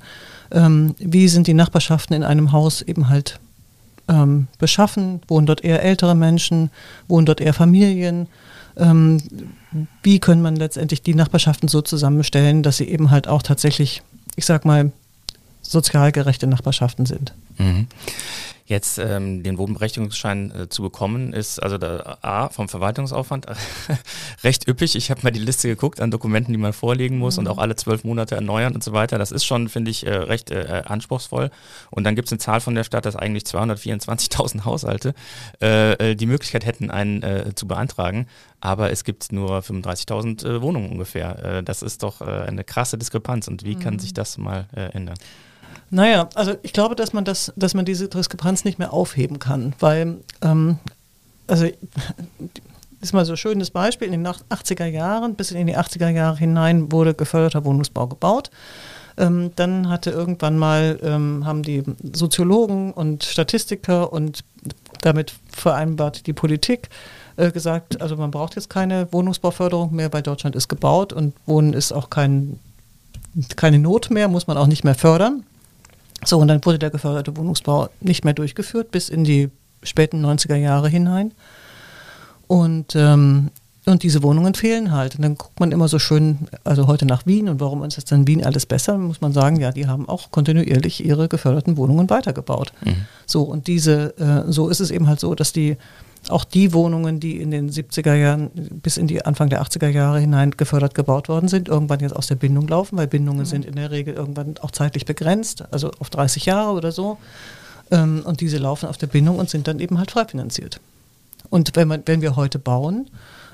[0.51, 3.39] ähm, wie sind die Nachbarschaften in einem Haus eben halt
[4.07, 6.69] ähm, beschaffen, wohnen dort eher ältere Menschen,
[7.07, 8.27] wohnen dort eher Familien.
[8.77, 9.19] Ähm,
[10.03, 14.03] wie können man letztendlich die Nachbarschaften so zusammenstellen, dass sie eben halt auch tatsächlich,
[14.36, 14.91] ich sag mal,
[15.63, 17.33] sozial gerechte Nachbarschaften sind.
[17.57, 17.88] Mhm.
[18.67, 23.45] Jetzt ähm, den Wohnberechtigungsschein äh, zu bekommen, ist also der A vom Verwaltungsaufwand
[24.43, 24.97] recht üppig.
[24.97, 27.45] Ich habe mal die Liste geguckt an Dokumenten, die man vorlegen muss mhm.
[27.45, 29.17] und auch alle zwölf Monate erneuern und so weiter.
[29.17, 31.49] Das ist schon, finde ich, äh, recht äh, anspruchsvoll.
[31.91, 35.13] Und dann gibt es eine Zahl von der Stadt, dass eigentlich 224.000 Haushalte
[35.62, 38.27] äh, äh, die Möglichkeit hätten, einen äh, zu beantragen.
[38.60, 41.58] Aber es gibt nur 35.000 äh, Wohnungen ungefähr.
[41.60, 43.47] Äh, das ist doch äh, eine krasse Diskrepanz.
[43.47, 43.80] Und wie mhm.
[43.80, 45.15] kann sich das mal äh, ändern?
[45.89, 49.73] Naja, also ich glaube, dass man das, dass man diese Diskrepanz nicht mehr aufheben kann,
[49.80, 50.80] weil, ähm,
[51.47, 51.65] also
[53.02, 56.38] ist mal so ein schönes Beispiel, in den 80er Jahren, bis in die 80er Jahre
[56.38, 58.50] hinein wurde geförderter Wohnungsbau gebaut.
[59.17, 64.43] Ähm, dann hatte irgendwann mal, ähm, haben die Soziologen und Statistiker und
[65.02, 66.89] damit vereinbart die Politik
[67.38, 71.73] äh, gesagt, also man braucht jetzt keine Wohnungsbauförderung mehr, weil Deutschland ist gebaut und Wohnen
[71.73, 72.60] ist auch kein,
[73.56, 75.43] keine Not mehr, muss man auch nicht mehr fördern.
[76.23, 79.49] So, und dann wurde der geförderte Wohnungsbau nicht mehr durchgeführt bis in die
[79.84, 81.34] späten 90er Jahre hinein.
[82.47, 83.51] Und, ähm,
[83.86, 85.15] und diese Wohnungen fehlen halt.
[85.15, 88.12] Und dann guckt man immer so schön, also heute nach Wien und warum ist jetzt
[88.12, 92.10] in Wien alles besser, muss man sagen, ja, die haben auch kontinuierlich ihre geförderten Wohnungen
[92.10, 92.73] weitergebaut.
[92.84, 93.06] Mhm.
[93.25, 95.77] So, und diese, äh, so ist es eben halt so, dass die
[96.30, 98.51] auch die Wohnungen, die in den 70er Jahren
[98.84, 102.27] bis in die Anfang der 80er Jahre hinein gefördert gebaut worden sind, irgendwann jetzt aus
[102.27, 103.45] der Bindung laufen, weil Bindungen mhm.
[103.45, 107.17] sind in der Regel irgendwann auch zeitlich begrenzt, also auf 30 Jahre oder so.
[107.91, 110.80] Ähm, und diese laufen auf der Bindung und sind dann eben halt frei finanziert.
[111.49, 113.10] Und wenn, man, wenn wir heute bauen,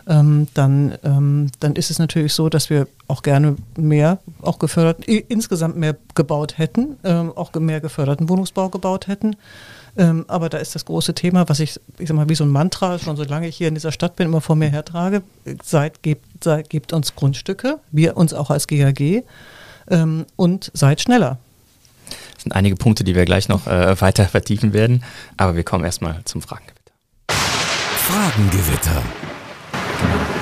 [0.07, 5.05] ähm, dann, ähm, dann ist es natürlich so, dass wir auch gerne mehr, auch gefördert,
[5.05, 9.35] insgesamt mehr gebaut hätten, ähm, auch mehr geförderten Wohnungsbau gebaut hätten.
[9.95, 12.49] Ähm, aber da ist das große Thema, was ich, ich sag mal, wie so ein
[12.49, 15.21] Mantra, schon solange ich hier in dieser Stadt bin, immer vor mir hertrage,
[15.61, 19.23] seid, gebt, seid, gebt uns Grundstücke, wir uns auch als GAG
[19.89, 21.37] ähm, und seid schneller.
[22.33, 25.03] Das sind einige Punkte, die wir gleich noch äh, weiter vertiefen werden,
[25.37, 26.91] aber wir kommen erstmal zum Fragengewitter.
[27.29, 29.03] Fragengewitter.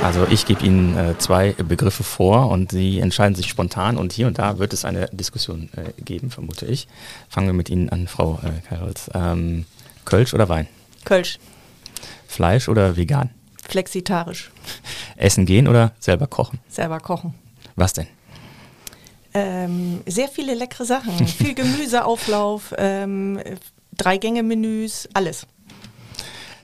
[0.03, 4.25] Also ich gebe Ihnen äh, zwei Begriffe vor und Sie entscheiden sich spontan und hier
[4.25, 6.87] und da wird es eine Diskussion äh, geben, vermute ich.
[7.29, 9.11] Fangen wir mit Ihnen an, Frau äh, Karolz.
[9.13, 9.65] Ähm,
[10.03, 10.67] Kölsch oder Wein?
[11.05, 11.37] Kölsch.
[12.27, 13.29] Fleisch oder vegan?
[13.69, 14.51] Flexitarisch.
[15.17, 16.59] Essen gehen oder selber kochen?
[16.67, 17.35] Selber kochen.
[17.75, 18.07] Was denn?
[19.35, 21.27] Ähm, sehr viele leckere Sachen.
[21.27, 23.39] Viel Gemüseauflauf, ähm,
[23.97, 25.45] Drei-Gänge-Menüs, alles.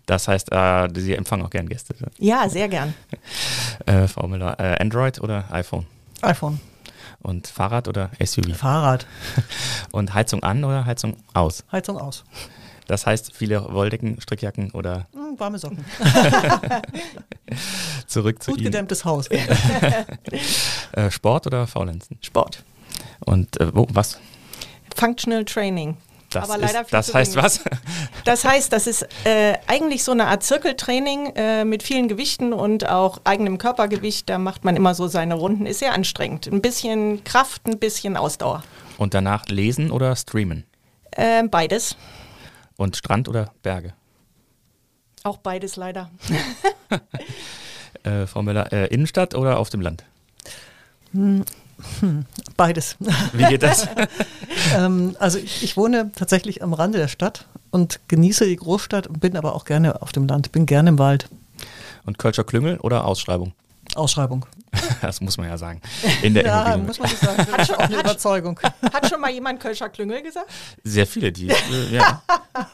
[0.07, 1.93] Das heißt, äh, Sie empfangen auch gern Gäste.
[2.17, 2.93] Ja, sehr gern.
[3.85, 5.85] äh, Frau Müller, äh, Android oder iPhone?
[6.21, 6.59] iPhone.
[7.21, 8.55] Und Fahrrad oder SUV?
[8.55, 9.05] Fahrrad.
[9.91, 11.63] Und Heizung an oder Heizung aus?
[11.71, 12.23] Heizung aus.
[12.87, 15.07] Das heißt, viele Wolldecken, Strickjacken oder?
[15.13, 15.83] Hm, warme Socken.
[18.07, 18.71] Zurück zu Gut Ihnen.
[18.71, 19.27] gedämmtes Haus.
[20.93, 22.17] äh, Sport oder Faulenzen?
[22.21, 22.63] Sport.
[23.25, 24.19] Und äh, wo, was?
[24.95, 25.97] Functional Training.
[26.41, 27.43] Das, Aber leider ist, viel das zu heißt wenig.
[27.45, 27.61] was?
[28.23, 32.87] Das heißt, das ist äh, eigentlich so eine Art Zirkeltraining äh, mit vielen Gewichten und
[32.89, 34.29] auch eigenem Körpergewicht.
[34.29, 35.65] Da macht man immer so seine Runden.
[35.65, 36.47] Ist sehr anstrengend.
[36.47, 38.63] Ein bisschen Kraft, ein bisschen Ausdauer.
[38.97, 40.65] Und danach lesen oder streamen?
[41.11, 41.95] Äh, beides.
[42.75, 43.93] Und Strand oder Berge?
[45.23, 46.09] Auch beides leider.
[48.03, 50.03] Äh, Frau Müller, äh, Innenstadt oder auf dem Land?
[52.57, 52.97] Beides.
[53.33, 53.87] Wie geht das?
[54.75, 59.37] ähm, also ich, ich wohne tatsächlich am Rande der Stadt und genieße die Großstadt, bin
[59.37, 61.29] aber auch gerne auf dem Land, bin gerne im Wald.
[62.05, 63.53] Und Kölscher Klüngel oder Ausschreibung?
[63.95, 64.45] Ausschreibung.
[65.01, 65.81] Das muss man ja sagen.
[66.21, 67.45] In der Ja, muss man nicht sagen.
[67.51, 68.59] Das ist auch eine Überzeugung.
[68.93, 70.49] Hat schon mal jemand Kölscher Klüngel gesagt?
[70.83, 72.21] Sehr viele, die, äh, ja.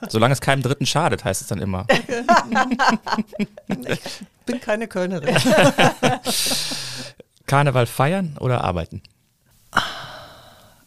[0.09, 1.85] Solange es keinem Dritten schadet, heißt es dann immer.
[4.45, 5.35] Bin keine Kölnerin.
[7.45, 9.01] Karneval feiern oder arbeiten?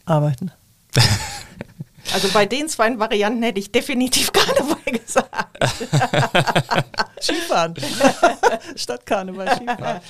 [0.05, 0.53] Arbeiten.
[2.15, 5.75] Also bei den zwei Varianten hätte ich definitiv Karneval gesagt.
[7.21, 7.75] Skifahren.
[8.77, 10.01] Stadt Karneval, Skifahren.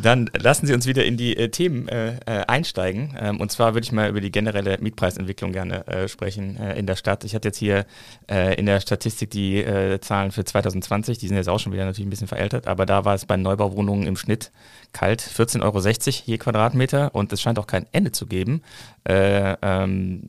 [0.00, 3.16] Dann lassen Sie uns wieder in die äh, Themen äh, äh, einsteigen.
[3.18, 6.86] Ähm, und zwar würde ich mal über die generelle Mietpreisentwicklung gerne äh, sprechen äh, in
[6.86, 7.24] der Stadt.
[7.24, 7.86] Ich hatte jetzt hier
[8.28, 9.64] äh, in der Statistik die
[10.00, 13.04] Zahlen für 2020, die sind jetzt auch schon wieder natürlich ein bisschen verältert, aber da
[13.04, 14.50] war es bei Neubauwohnungen im Schnitt
[14.92, 18.62] kalt, 14,60 Euro je Quadratmeter und es scheint auch kein Ende zu geben.
[19.04, 20.28] Äh, ähm,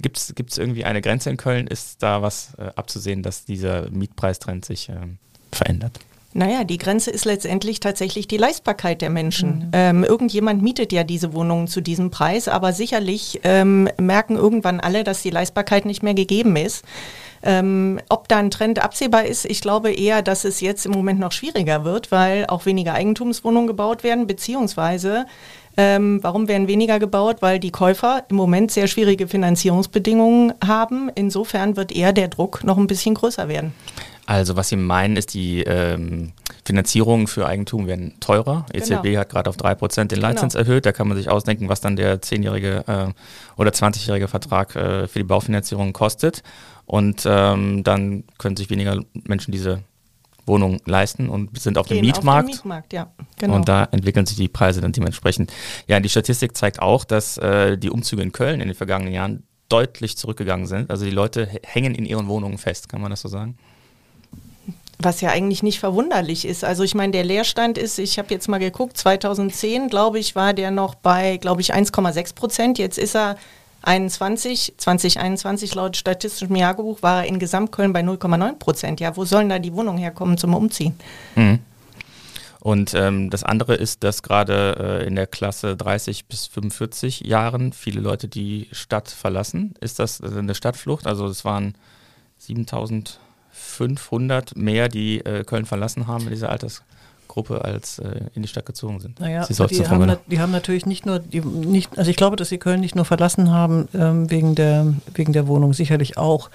[0.00, 1.66] Gibt es irgendwie eine Grenze in Köln?
[1.66, 5.18] Ist da was abzusehen, dass dieser Mietpreistrend sich ähm,
[5.50, 5.98] verändert?
[6.38, 9.70] Naja, die Grenze ist letztendlich tatsächlich die Leistbarkeit der Menschen.
[9.72, 15.02] Ähm, irgendjemand mietet ja diese Wohnungen zu diesem Preis, aber sicherlich ähm, merken irgendwann alle,
[15.02, 16.84] dass die Leistbarkeit nicht mehr gegeben ist.
[17.42, 21.18] Ähm, ob da ein Trend absehbar ist, ich glaube eher, dass es jetzt im Moment
[21.18, 25.26] noch schwieriger wird, weil auch weniger Eigentumswohnungen gebaut werden, beziehungsweise
[25.76, 27.38] ähm, warum werden weniger gebaut?
[27.40, 31.10] Weil die Käufer im Moment sehr schwierige Finanzierungsbedingungen haben.
[31.16, 33.72] Insofern wird eher der Druck noch ein bisschen größer werden.
[34.28, 38.66] Also was Sie meinen, ist die ähm, Finanzierungen für Eigentum werden teurer.
[38.74, 39.20] EZB Genau.
[39.20, 40.84] hat gerade auf 3% den Leitzins erhöht.
[40.84, 43.06] Da kann man sich ausdenken, was dann der 10-jährige äh,
[43.56, 46.42] oder 20-jährige Vertrag äh, für die Baufinanzierung kostet.
[46.84, 49.82] Und ähm, dann können sich weniger Menschen diese
[50.44, 52.50] Wohnung leisten und sind auf dem Gehen Mietmarkt.
[52.50, 53.10] Auf den Mietmarkt, ja.
[53.38, 53.54] Genau.
[53.54, 55.54] Und da entwickeln sich die Preise dann dementsprechend.
[55.86, 59.44] Ja, die Statistik zeigt auch, dass äh, die Umzüge in Köln in den vergangenen Jahren
[59.70, 60.90] deutlich zurückgegangen sind.
[60.90, 63.56] Also die Leute hängen in ihren Wohnungen fest, kann man das so sagen?
[65.00, 66.64] Was ja eigentlich nicht verwunderlich ist.
[66.64, 70.54] Also ich meine, der Leerstand ist, ich habe jetzt mal geguckt, 2010, glaube ich, war
[70.54, 72.78] der noch bei, glaube ich, 1,6 Prozent.
[72.78, 73.36] Jetzt ist er
[73.82, 79.00] 21, 2021 laut statistischem Jahrbuch war er in Gesamtköln bei 0,9 Prozent.
[79.00, 80.98] Ja, wo sollen da die Wohnungen herkommen zum Umziehen?
[81.36, 81.60] Mhm.
[82.60, 87.72] Und ähm, das andere ist, dass gerade äh, in der Klasse 30 bis 45 Jahren
[87.72, 89.74] viele Leute die Stadt verlassen.
[89.80, 91.06] Ist das äh, eine Stadtflucht?
[91.06, 91.76] Also es waren
[93.58, 98.66] 7500 mehr, die äh, Köln verlassen haben in dieser Altersgruppe, als äh, in die Stadt
[98.66, 99.20] gezogen sind.
[99.20, 100.12] Naja, Sie die haben, Müller.
[100.14, 102.94] nat- die haben natürlich nicht nur, die, nicht, also ich glaube, dass sie Köln nicht
[102.96, 106.50] nur verlassen haben ähm, wegen, der, wegen der Wohnung, sicherlich auch.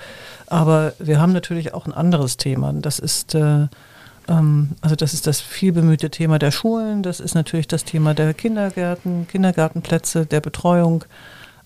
[0.48, 2.74] Aber wir haben natürlich auch ein anderes Thema.
[2.74, 3.68] Das ist, äh,
[4.28, 8.13] ähm, also das ist das viel bemühte Thema der Schulen, das ist natürlich das Thema
[8.13, 11.06] der Kindergärten, Kindergartenplätze, der Betreuung.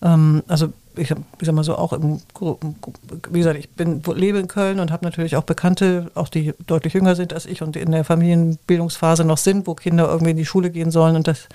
[0.02, 2.20] Ähm, also ich, ich sag mal so, auch im,
[3.30, 6.94] wie gesagt, ich bin, lebe in Köln und habe natürlich auch Bekannte, auch die deutlich
[6.94, 10.46] jünger sind als ich und in der Familienbildungsphase noch sind, wo Kinder irgendwie in die
[10.46, 11.48] Schule gehen sollen und das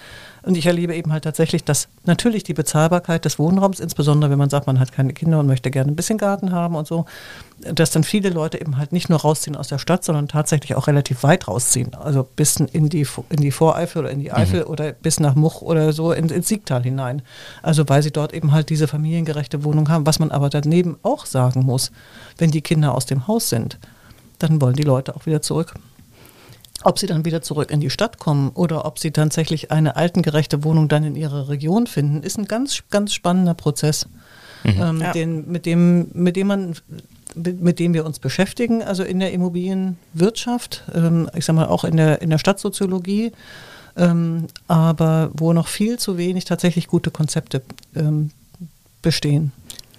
[0.44, 4.50] und ich erlebe eben halt tatsächlich, dass natürlich die Bezahlbarkeit des Wohnraums, insbesondere wenn man
[4.50, 7.06] sagt, man hat keine Kinder und möchte gerne ein bisschen Garten haben und so,
[7.62, 10.88] dass dann viele Leute eben halt nicht nur rausziehen aus der Stadt, sondern tatsächlich auch
[10.88, 11.96] relativ weit rausziehen.
[11.96, 14.68] Also bis in die, in die Voreifel oder in die Eifel mhm.
[14.68, 17.22] oder bis nach Much oder so in, ins Siegtal hinein.
[17.62, 20.06] Also weil sie dort eben halt diese familiengerechte Wohnung haben.
[20.06, 21.94] Was man aber daneben auch sagen muss,
[22.38, 23.80] wenn die Kinder aus dem Haus sind,
[24.40, 25.74] dann wollen die Leute auch wieder zurück.
[26.84, 30.64] Ob sie dann wieder zurück in die Stadt kommen oder ob sie tatsächlich eine altengerechte
[30.64, 34.08] Wohnung dann in ihrer Region finden, ist ein ganz, ganz spannender Prozess,
[34.64, 34.82] mhm.
[34.82, 35.12] ähm, ja.
[35.12, 36.76] den, mit, dem, mit dem man
[37.36, 41.98] mit dem wir uns beschäftigen, also in der Immobilienwirtschaft, ähm, ich sage mal auch in
[41.98, 43.32] der, in der Stadtsoziologie,
[43.98, 47.62] ähm, aber wo noch viel zu wenig tatsächlich gute Konzepte
[47.96, 48.32] ähm,
[49.02, 49.52] bestehen.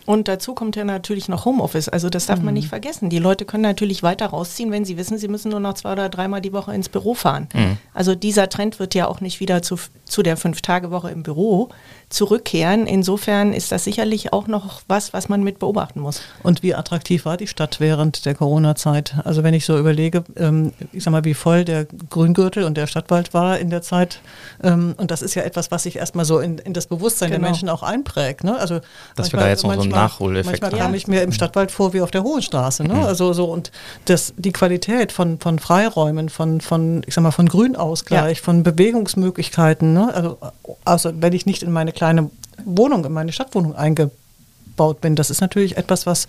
[0.07, 1.89] Und dazu kommt ja natürlich noch Homeoffice.
[1.89, 2.47] Also das darf mhm.
[2.47, 3.11] man nicht vergessen.
[3.11, 6.09] Die Leute können natürlich weiter rausziehen, wenn sie wissen, sie müssen nur noch zwei oder
[6.09, 7.49] dreimal die Woche ins Büro fahren.
[7.55, 7.79] Mhm.
[7.95, 11.71] Also dieser Trend wird ja auch nicht wieder zu, zu der Fünf-Tage-Woche im Büro
[12.15, 12.87] zurückkehren.
[12.87, 16.23] Insofern ist das sicherlich auch noch was, was man mit beobachten muss.
[16.43, 19.17] Und wie attraktiv war die Stadt während der Corona-Zeit?
[19.25, 22.87] Also wenn ich so überlege, ähm, ich sag mal, wie voll der Grüngürtel und der
[22.87, 24.21] Stadtwald war in der Zeit.
[24.63, 27.41] Ähm, und das ist ja etwas, was sich erstmal so in, in das Bewusstsein genau.
[27.41, 28.45] der Menschen auch einprägt.
[28.45, 28.57] Ne?
[28.57, 28.81] Also
[29.17, 30.97] Dass wir da jetzt noch so einen Nachholeffekt Manchmal kam ja.
[30.97, 32.85] ich mir im Stadtwald vor wie auf der Hohen Straße.
[32.85, 32.95] Ne?
[32.95, 33.03] Mhm.
[33.03, 33.73] Also so und
[34.05, 38.45] das, die Qualität von, von Freiräumen, von, von, ich sag mal, von Grünausgleich, ja.
[38.45, 39.93] von Bewegungsmöglichkeiten.
[39.93, 40.15] Ne?
[40.15, 40.39] Also,
[40.85, 42.31] also wenn ich nicht in meine kleine
[42.67, 45.17] Wohnung, in meine Stadtwohnung eingebaut bin.
[45.17, 46.27] Das ist natürlich etwas, was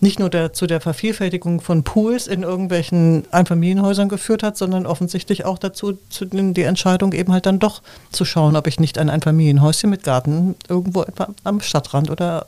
[0.00, 5.44] nicht nur der, zu der Vervielfältigung von Pools in irgendwelchen Einfamilienhäusern geführt hat, sondern offensichtlich
[5.44, 8.98] auch dazu, zu den, die Entscheidung eben halt dann doch zu schauen, ob ich nicht
[8.98, 12.44] ein Einfamilienhäuschen mit Garten irgendwo etwa am Stadtrand oder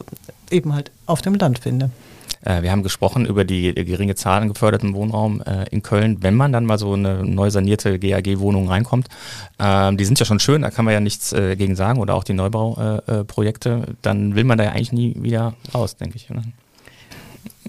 [0.51, 1.91] eben halt auf dem Land finde.
[2.45, 6.19] Äh, wir haben gesprochen über die geringe Zahl an gefördertem Wohnraum äh, in Köln.
[6.21, 9.09] Wenn man dann mal so eine neu sanierte GAG-Wohnung reinkommt,
[9.59, 12.15] ähm, die sind ja schon schön, da kann man ja nichts äh, gegen sagen oder
[12.15, 16.29] auch die Neubauprojekte, dann will man da ja eigentlich nie wieder raus, denke ich.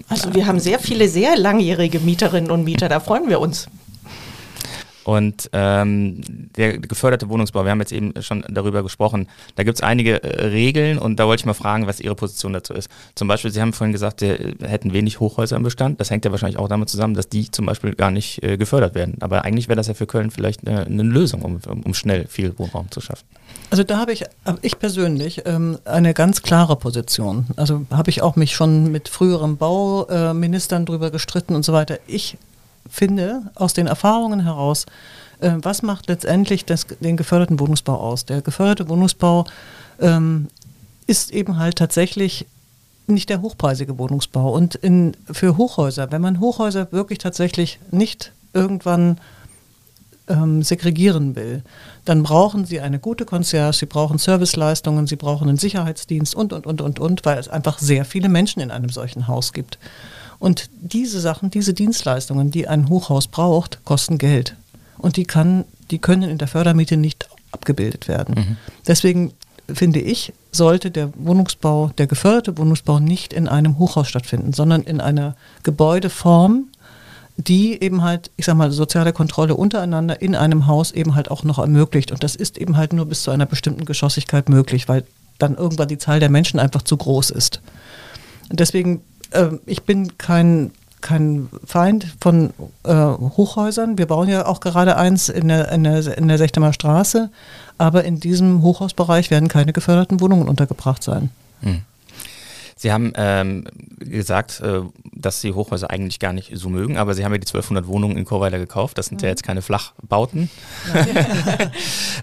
[0.08, 3.68] Also wir haben sehr viele sehr langjährige Mieterinnen und Mieter, da freuen wir uns.
[5.08, 6.20] Und ähm,
[6.54, 10.48] der geförderte Wohnungsbau, wir haben jetzt eben schon darüber gesprochen, da gibt es einige äh,
[10.48, 12.90] Regeln und da wollte ich mal fragen, was Ihre Position dazu ist.
[13.14, 15.98] Zum Beispiel, Sie haben vorhin gesagt, wir hätten wenig Hochhäuser im Bestand.
[15.98, 18.94] Das hängt ja wahrscheinlich auch damit zusammen, dass die zum Beispiel gar nicht äh, gefördert
[18.94, 19.16] werden.
[19.20, 22.58] Aber eigentlich wäre das ja für Köln vielleicht eine, eine Lösung, um, um schnell viel
[22.58, 23.24] Wohnraum zu schaffen.
[23.70, 24.24] Also da habe ich,
[24.60, 27.46] ich persönlich ähm, eine ganz klare Position.
[27.56, 31.98] Also habe ich auch mich schon mit früheren Bauministern drüber gestritten und so weiter.
[32.06, 32.36] Ich
[32.88, 34.86] finde, aus den Erfahrungen heraus,
[35.40, 38.24] äh, was macht letztendlich das, den geförderten Wohnungsbau aus?
[38.24, 39.46] Der geförderte Wohnungsbau
[40.00, 40.48] ähm,
[41.06, 42.46] ist eben halt tatsächlich
[43.06, 44.52] nicht der hochpreisige Wohnungsbau.
[44.52, 49.18] Und in, für Hochhäuser, wenn man Hochhäuser wirklich tatsächlich nicht irgendwann
[50.28, 51.62] ähm, segregieren will,
[52.04, 56.66] dann brauchen sie eine gute Concierge, sie brauchen Serviceleistungen, sie brauchen einen Sicherheitsdienst und, und,
[56.66, 59.78] und, und, und, weil es einfach sehr viele Menschen in einem solchen Haus gibt.
[60.38, 64.54] Und diese Sachen, diese Dienstleistungen, die ein Hochhaus braucht, kosten Geld.
[64.98, 68.34] Und die, kann, die können in der Fördermiete nicht abgebildet werden.
[68.36, 68.56] Mhm.
[68.86, 69.32] Deswegen
[69.72, 75.00] finde ich, sollte der Wohnungsbau, der geförderte Wohnungsbau nicht in einem Hochhaus stattfinden, sondern in
[75.00, 76.68] einer Gebäudeform,
[77.36, 81.44] die eben halt, ich sag mal, soziale Kontrolle untereinander in einem Haus eben halt auch
[81.44, 82.10] noch ermöglicht.
[82.10, 85.04] Und das ist eben halt nur bis zu einer bestimmten Geschossigkeit möglich, weil
[85.38, 87.60] dann irgendwann die Zahl der Menschen einfach zu groß ist.
[88.50, 92.50] Und deswegen äh, ich bin kein, kein Feind von
[92.84, 93.98] äh, Hochhäusern.
[93.98, 97.30] Wir bauen ja auch gerade eins in der, in der, in der Sechtemer Straße,
[97.78, 101.30] aber in diesem Hochhausbereich werden keine geförderten Wohnungen untergebracht sein.
[101.62, 101.82] Hm.
[102.78, 103.66] Sie haben ähm,
[103.98, 107.46] gesagt, äh, dass Sie Hochhäuser eigentlich gar nicht so mögen, aber Sie haben ja die
[107.46, 108.96] 1200 Wohnungen in Chorweiler gekauft.
[108.98, 109.24] Das sind mhm.
[109.24, 110.48] ja jetzt keine Flachbauten.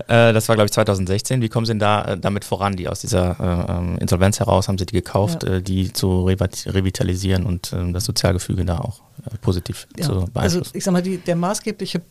[0.08, 1.42] äh, das war, glaube ich, 2016.
[1.42, 4.78] Wie kommen Sie denn da äh, damit voran, die aus dieser äh, Insolvenz heraus, haben
[4.78, 5.56] Sie die gekauft, ja.
[5.56, 9.02] Äh, die zu revitalisieren und ähm, das Sozialgefüge da auch
[9.42, 10.06] positiv ja.
[10.06, 10.58] zu also, beeinflussen?
[10.60, 12.02] Also ich sage mal, die, der maßgebliche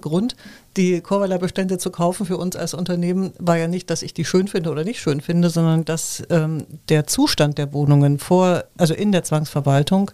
[0.00, 0.36] Grund,
[0.76, 4.24] die Chorweiler Bestände zu kaufen für uns als Unternehmen, war ja nicht, dass ich die
[4.24, 8.64] schön finde oder nicht schön finde, sondern dass ähm, der Zustand der Wohnung Wohnungen vor,
[8.76, 10.10] also in der Zwangsverwaltung,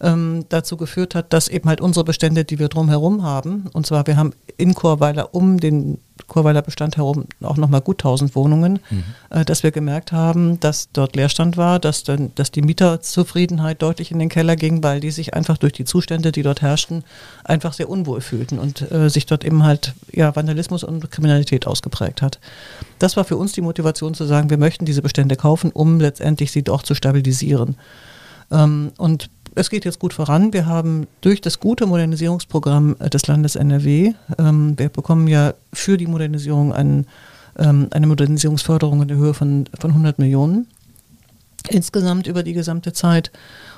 [0.00, 4.06] ähm, dazu geführt hat, dass eben halt unsere Bestände, die wir drumherum haben, und zwar
[4.06, 9.04] wir haben in Chorweiler um den Chorweiler Bestand herum auch nochmal gut 1000 Wohnungen, mhm.
[9.30, 14.12] äh, dass wir gemerkt haben, dass dort Leerstand war, dass, dann, dass die Mieterzufriedenheit deutlich
[14.12, 17.04] in den Keller ging, weil die sich einfach durch die Zustände, die dort herrschten,
[17.42, 22.22] einfach sehr unwohl fühlten und äh, sich dort eben halt ja, Vandalismus und Kriminalität ausgeprägt
[22.22, 22.38] hat.
[22.98, 26.52] Das war für uns die Motivation zu sagen, wir möchten diese Bestände kaufen, um letztendlich
[26.52, 27.76] sie doch zu stabilisieren.
[28.50, 30.52] Ähm, und es geht jetzt gut voran.
[30.52, 36.06] Wir haben durch das gute Modernisierungsprogramm des Landes NRW, ähm, wir bekommen ja für die
[36.06, 37.06] Modernisierung einen,
[37.58, 40.66] ähm, eine Modernisierungsförderung in der Höhe von, von 100 Millionen
[41.70, 43.30] insgesamt über die gesamte Zeit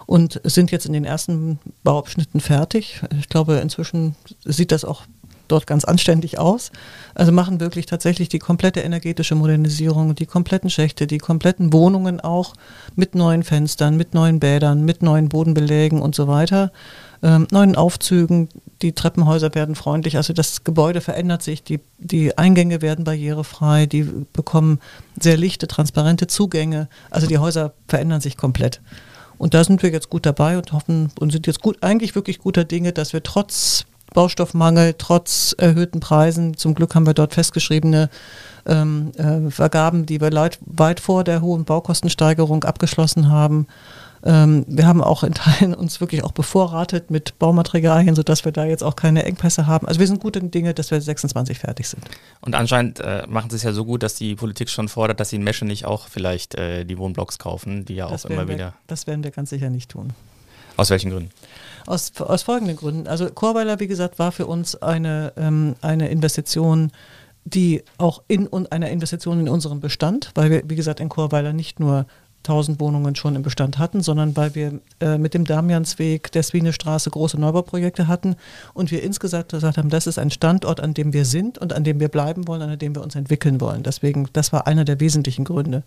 [0.06, 3.02] und sind jetzt in den ersten Bauabschnitten fertig.
[3.18, 5.02] Ich glaube, inzwischen sieht das auch
[5.48, 6.70] dort ganz anständig aus.
[7.14, 12.54] Also machen wirklich tatsächlich die komplette energetische Modernisierung, die kompletten Schächte, die kompletten Wohnungen auch
[12.94, 16.72] mit neuen Fenstern, mit neuen Bädern, mit neuen Bodenbelägen und so weiter.
[17.22, 18.48] Ähm, neuen Aufzügen,
[18.82, 24.02] die Treppenhäuser werden freundlich, also das Gebäude verändert sich, die, die Eingänge werden barrierefrei, die
[24.32, 24.80] bekommen
[25.18, 28.80] sehr lichte, transparente Zugänge, also die Häuser verändern sich komplett.
[29.38, 32.38] Und da sind wir jetzt gut dabei und hoffen und sind jetzt gut, eigentlich wirklich
[32.38, 33.86] guter Dinge, dass wir trotz
[34.16, 36.56] Baustoffmangel, trotz erhöhten Preisen.
[36.56, 38.08] Zum Glück haben wir dort festgeschriebene
[38.64, 43.66] ähm, äh, Vergaben, die wir weit, weit vor der hohen Baukostensteigerung abgeschlossen haben.
[44.24, 48.64] Ähm, wir haben auch in Teilen uns wirklich auch bevorratet mit Baumaterialien, sodass wir da
[48.64, 49.86] jetzt auch keine Engpässe haben.
[49.86, 52.02] Also wir sind gute Dinge, dass wir 26 fertig sind.
[52.40, 55.28] Und anscheinend äh, machen sie es ja so gut, dass die Politik schon fordert, dass
[55.28, 58.48] sie in Mesche nicht auch vielleicht äh, die Wohnblocks kaufen, die ja das auch immer
[58.48, 58.72] wir, wieder.
[58.86, 60.14] Das werden wir ganz sicher nicht tun.
[60.78, 61.30] Aus welchen Gründen?
[61.86, 63.06] Aus, aus folgenden Gründen.
[63.06, 66.90] Also Chorweiler, wie gesagt, war für uns eine, ähm, eine Investition,
[67.44, 71.52] die auch in und einer Investition in unseren Bestand, weil wir, wie gesagt, in Chorweiler
[71.52, 72.06] nicht nur
[72.46, 77.10] 1000 Wohnungen schon im Bestand hatten, sondern weil wir äh, mit dem Damiansweg, der Swienestraße
[77.10, 78.36] große Neubauprojekte hatten
[78.72, 81.84] und wir insgesamt gesagt haben, das ist ein Standort, an dem wir sind und an
[81.84, 83.82] dem wir bleiben wollen, an dem wir uns entwickeln wollen.
[83.82, 85.82] Deswegen, das war einer der wesentlichen Gründe.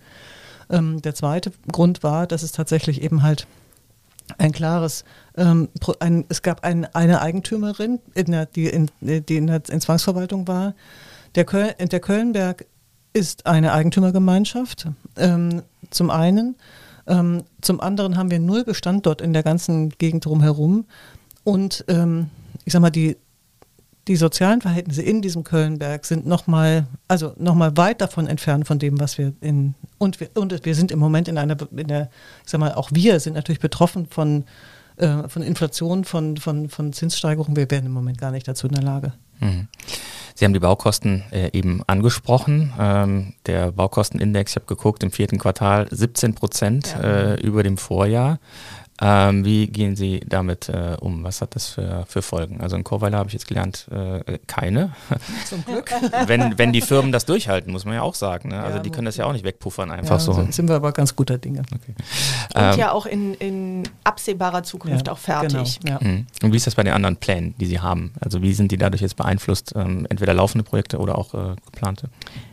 [0.70, 3.48] Ähm, der zweite Grund war, dass es tatsächlich eben halt
[4.38, 5.04] ein klares,
[5.38, 5.70] ähm,
[6.00, 10.48] ein, es gab ein, eine Eigentümerin, in der, die, in, die in der in Zwangsverwaltung
[10.48, 10.76] war.
[11.36, 12.66] Der, Köl, der Kölnberg
[13.14, 16.56] ist eine Eigentümergemeinschaft, ähm, zum einen.
[17.08, 20.86] Ähm, zum anderen haben wir null Bestand dort in der ganzen Gegend drumherum.
[21.44, 22.30] Und ähm,
[22.66, 23.18] ich sag mal, die
[24.10, 29.00] die sozialen Verhältnisse in diesem Kölnberg sind nochmal, also nochmal weit davon entfernt von dem,
[29.00, 32.10] was wir in, und wir, und wir sind im Moment in einer, in der,
[32.44, 34.46] ich sag mal, auch wir sind natürlich betroffen von,
[34.98, 37.56] äh, von Inflation, von, von, von Zinssteigerungen.
[37.56, 39.14] Wir wären im Moment gar nicht dazu in der Lage.
[39.42, 39.68] Mhm.
[40.34, 42.74] Sie haben die Baukosten äh, eben angesprochen.
[42.80, 47.34] Ähm, der Baukostenindex, ich habe geguckt, im vierten Quartal 17 Prozent ja.
[47.34, 48.40] äh, über dem Vorjahr.
[49.02, 51.24] Ähm, wie gehen Sie damit äh, um?
[51.24, 52.60] Was hat das für, für Folgen?
[52.62, 54.92] Also in Chorweiler habe ich jetzt gelernt, äh, keine.
[55.46, 55.92] Zum Glück.
[56.28, 58.50] wenn, wenn die Firmen das durchhalten, muss man ja auch sagen.
[58.50, 58.62] Ne?
[58.62, 60.48] Also ja, die können das ja auch nicht wegpuffern einfach ja, so.
[60.52, 61.62] Sind wir aber ganz guter Dinge.
[61.74, 61.94] Okay.
[62.56, 65.80] Und ähm, ja auch in, in absehbarer Zukunft ja, auch fertig.
[65.84, 66.28] Genau, mhm.
[66.44, 68.14] Und wie ist das bei den anderen Plänen, die Sie haben?
[68.20, 69.74] Also wie sind die dadurch jetzt beeinflusst?
[69.76, 72.10] Ähm, entweder laufende Projekte oder auch äh, geplante?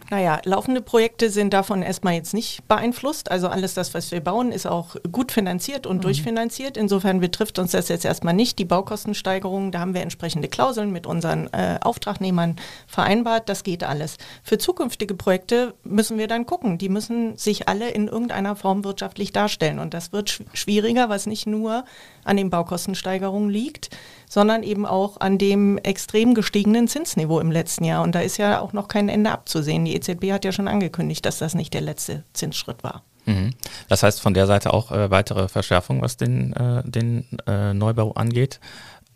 [0.08, 3.30] Naja, laufende Projekte sind davon erstmal jetzt nicht beeinflusst.
[3.30, 6.02] Also alles das, was wir bauen, ist auch gut finanziert und mhm.
[6.02, 6.76] durchfinanziert.
[6.76, 8.58] Insofern betrifft uns das jetzt erstmal nicht.
[8.60, 13.48] Die Baukostensteigerung, da haben wir entsprechende Klauseln mit unseren äh, Auftragnehmern vereinbart.
[13.48, 14.16] Das geht alles.
[14.44, 16.78] Für zukünftige Projekte müssen wir dann gucken.
[16.78, 19.80] Die müssen sich alle in irgendeiner Form wirtschaftlich darstellen.
[19.80, 21.84] Und das wird sch schwieriger, was nicht nur
[22.24, 23.90] an den Baukostensteigerungen liegt,
[24.28, 28.02] sondern eben auch an dem extrem gestiegenen Zinsniveau im letzten Jahr.
[28.02, 29.84] Und da ist ja auch noch kein Ende abzusehen.
[29.84, 33.02] Die EZB hat ja schon angekündigt, dass das nicht der letzte Zinsschritt war.
[33.26, 33.54] Mhm.
[33.88, 38.12] Das heißt von der Seite auch äh, weitere Verschärfung, was den, äh, den äh, Neubau
[38.12, 38.60] angeht?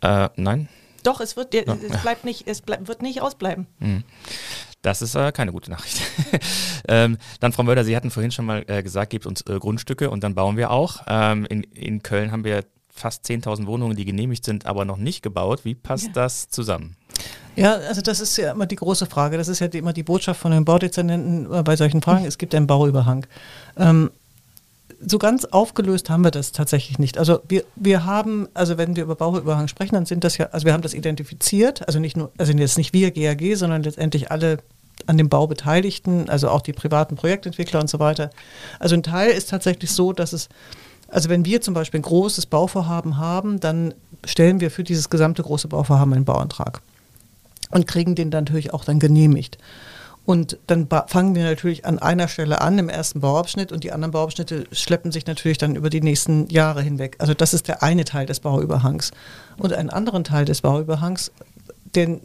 [0.01, 0.67] Äh, nein?
[1.03, 3.65] Doch, es wird, es bleibt nicht, es bleib, wird nicht ausbleiben.
[3.79, 4.03] Mhm.
[4.81, 6.01] Das ist äh, keine gute Nachricht.
[6.87, 10.09] ähm, dann, Frau Mörder, Sie hatten vorhin schon mal äh, gesagt, gebt uns äh, Grundstücke
[10.09, 11.03] und dann bauen wir auch.
[11.07, 12.63] Ähm, in, in Köln haben wir
[12.93, 15.65] fast 10.000 Wohnungen, die genehmigt sind, aber noch nicht gebaut.
[15.65, 16.13] Wie passt ja.
[16.13, 16.95] das zusammen?
[17.55, 19.37] Ja, also das ist ja immer die große Frage.
[19.37, 22.25] Das ist ja immer die Botschaft von den Baudezernenten äh, bei solchen Fragen.
[22.25, 23.25] Es gibt einen Bauüberhang.
[23.77, 24.11] Ähm,
[25.05, 27.17] so ganz aufgelöst haben wir das tatsächlich nicht.
[27.17, 30.65] Also wir, wir haben, also wenn wir über Bauüberhang sprechen, dann sind das ja, also
[30.65, 34.59] wir haben das identifiziert, also nicht nur, also jetzt nicht wir GAG, sondern letztendlich alle
[35.07, 38.29] an dem Bau Beteiligten, also auch die privaten Projektentwickler und so weiter.
[38.79, 40.49] Also ein Teil ist tatsächlich so, dass es
[41.11, 43.93] also wenn wir zum Beispiel ein großes Bauvorhaben haben, dann
[44.25, 46.81] stellen wir für dieses gesamte große Bauvorhaben einen Bauantrag
[47.69, 49.57] und kriegen den dann natürlich auch dann genehmigt.
[50.23, 54.11] Und dann fangen wir natürlich an einer Stelle an im ersten Bauabschnitt und die anderen
[54.11, 57.15] Bauabschnitte schleppen sich natürlich dann über die nächsten Jahre hinweg.
[57.17, 59.11] Also das ist der eine Teil des Bauüberhangs.
[59.57, 61.31] Und einen anderen Teil des Bauüberhangs,
[61.95, 62.21] den,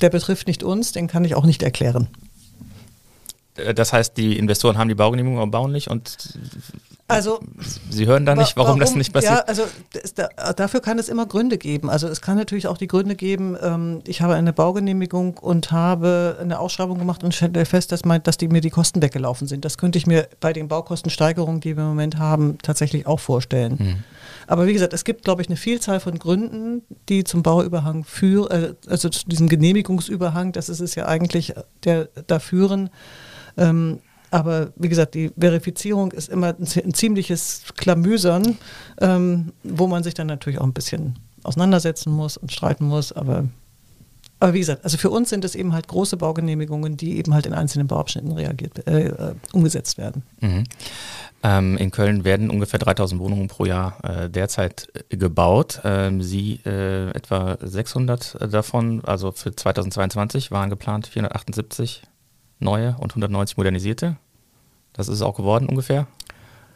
[0.00, 2.08] der betrifft nicht uns, den kann ich auch nicht erklären.
[3.56, 6.38] Äh, das heißt, die Investoren haben die Baugenehmigung, aber bauen nicht und
[7.10, 7.40] also,
[7.90, 9.32] Sie hören da nicht, warum, warum das nicht passiert?
[9.32, 9.64] Ja, also
[10.14, 11.90] da, dafür kann es immer Gründe geben.
[11.90, 16.38] Also es kann natürlich auch die Gründe geben, ähm, ich habe eine Baugenehmigung und habe
[16.40, 19.64] eine Ausschreibung gemacht und stelle fest, dass, mein, dass die, mir die Kosten weggelaufen sind.
[19.64, 23.78] Das könnte ich mir bei den Baukostensteigerungen, die wir im Moment haben, tatsächlich auch vorstellen.
[23.78, 24.04] Hm.
[24.46, 28.50] Aber wie gesagt, es gibt, glaube ich, eine Vielzahl von Gründen, die zum Bauüberhang führen,
[28.50, 31.54] äh, also zu diesem Genehmigungsüberhang, das ist es ja eigentlich,
[31.84, 32.90] der da führen.
[33.56, 34.00] Ähm,
[34.30, 38.56] aber wie gesagt, die Verifizierung ist immer ein, ziemliches Klamüsern,
[39.00, 43.12] ähm, wo man sich dann natürlich auch ein bisschen auseinandersetzen muss und streiten muss.
[43.12, 43.48] Aber,
[44.38, 47.46] aber wie gesagt, also für uns sind es eben halt große Baugenehmigungen, die eben halt
[47.46, 50.22] in einzelnen Bauabschnitten reagiert, äh, äh umgesetzt werden.
[50.40, 50.64] Mhm.
[51.42, 55.80] Ähm, in Köln werden ungefähr 3000 Wohnungen pro Jahr äh, derzeit gebaut.
[55.84, 62.02] Ähm, Sie äh, etwa 600 davon, also für 2022 waren geplant 478
[62.60, 64.16] neue und 190 modernisierte.
[64.92, 66.06] Das ist es auch geworden ungefähr.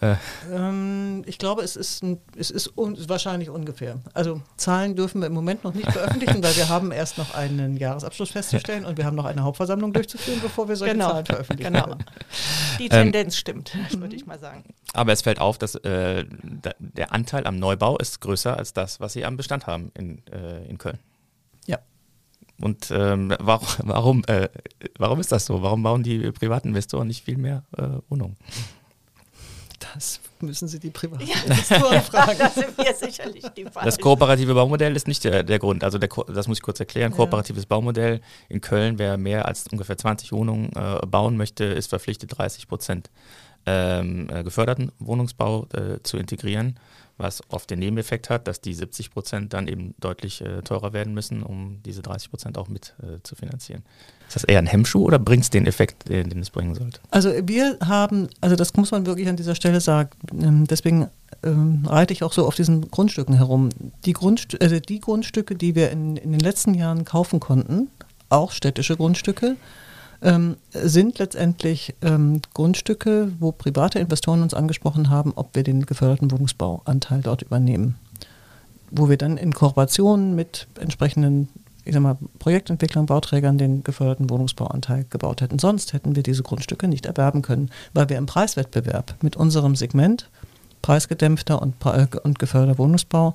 [0.00, 0.16] Äh.
[0.52, 4.00] Ähm, ich glaube, es ist, ein, es ist un, wahrscheinlich ungefähr.
[4.12, 7.76] Also Zahlen dürfen wir im Moment noch nicht veröffentlichen, weil wir haben erst noch einen
[7.76, 11.10] Jahresabschluss festzustellen und wir haben noch eine Hauptversammlung durchzuführen, bevor wir solche genau.
[11.10, 11.72] Zahlen veröffentlichen.
[11.72, 11.96] Genau.
[12.78, 14.64] Die Tendenz ähm, stimmt, würde ich mal sagen.
[14.92, 16.24] Aber es fällt auf, dass äh,
[16.78, 20.64] der Anteil am Neubau ist größer als das, was Sie am Bestand haben in, äh,
[20.66, 20.98] in Köln.
[22.60, 24.48] Und ähm, warum, warum, äh,
[24.98, 25.62] warum ist das so?
[25.62, 28.36] Warum bauen die privaten Investoren nicht viel mehr äh, Wohnungen?
[29.92, 32.38] Das müssen Sie die privaten ja, Investoren fragen.
[32.38, 33.84] das sind wir sicherlich die Falschen.
[33.84, 35.84] Das kooperative Baumodell ist nicht der, der Grund.
[35.84, 37.10] Also der, das muss ich kurz erklären.
[37.10, 37.16] Ja.
[37.16, 42.38] Kooperatives Baumodell in Köln, wer mehr als ungefähr 20 Wohnungen äh, bauen möchte, ist verpflichtet,
[42.38, 43.10] 30 Prozent
[43.66, 46.78] ähm, äh, geförderten Wohnungsbau äh, zu integrieren
[47.16, 51.14] was oft den Nebeneffekt hat, dass die 70 Prozent dann eben deutlich äh, teurer werden
[51.14, 53.82] müssen, um diese 30 Prozent auch mit äh, zu finanzieren.
[54.26, 56.98] Ist das eher ein Hemmschuh oder bringt es den Effekt, den, den, es bringen sollte?
[57.10, 61.08] Also wir haben, also das muss man wirklich an dieser Stelle sagen, ähm, deswegen
[61.44, 63.68] ähm, reite ich auch so auf diesen Grundstücken herum.
[64.04, 67.90] Die, Grundst also die Grundstücke, die wir in, in den letzten Jahren kaufen konnten,
[68.28, 69.56] auch städtische Grundstücke,
[70.24, 76.30] ähm, sind letztendlich ähm, Grundstücke, wo private Investoren uns angesprochen haben, ob wir den geförderten
[76.30, 77.96] Wohnungsbauanteil dort übernehmen.
[78.90, 81.48] Wo wir dann in Kooperation mit entsprechenden
[81.86, 85.58] ich sag mal, Projektentwicklern, Bauträgern den geförderten Wohnungsbauanteil gebaut hätten.
[85.58, 90.30] Sonst hätten wir diese Grundstücke nicht erwerben können, weil wir im Preiswettbewerb mit unserem Segment
[90.80, 91.74] preisgedämpfter und,
[92.22, 93.34] und geförderter Wohnungsbau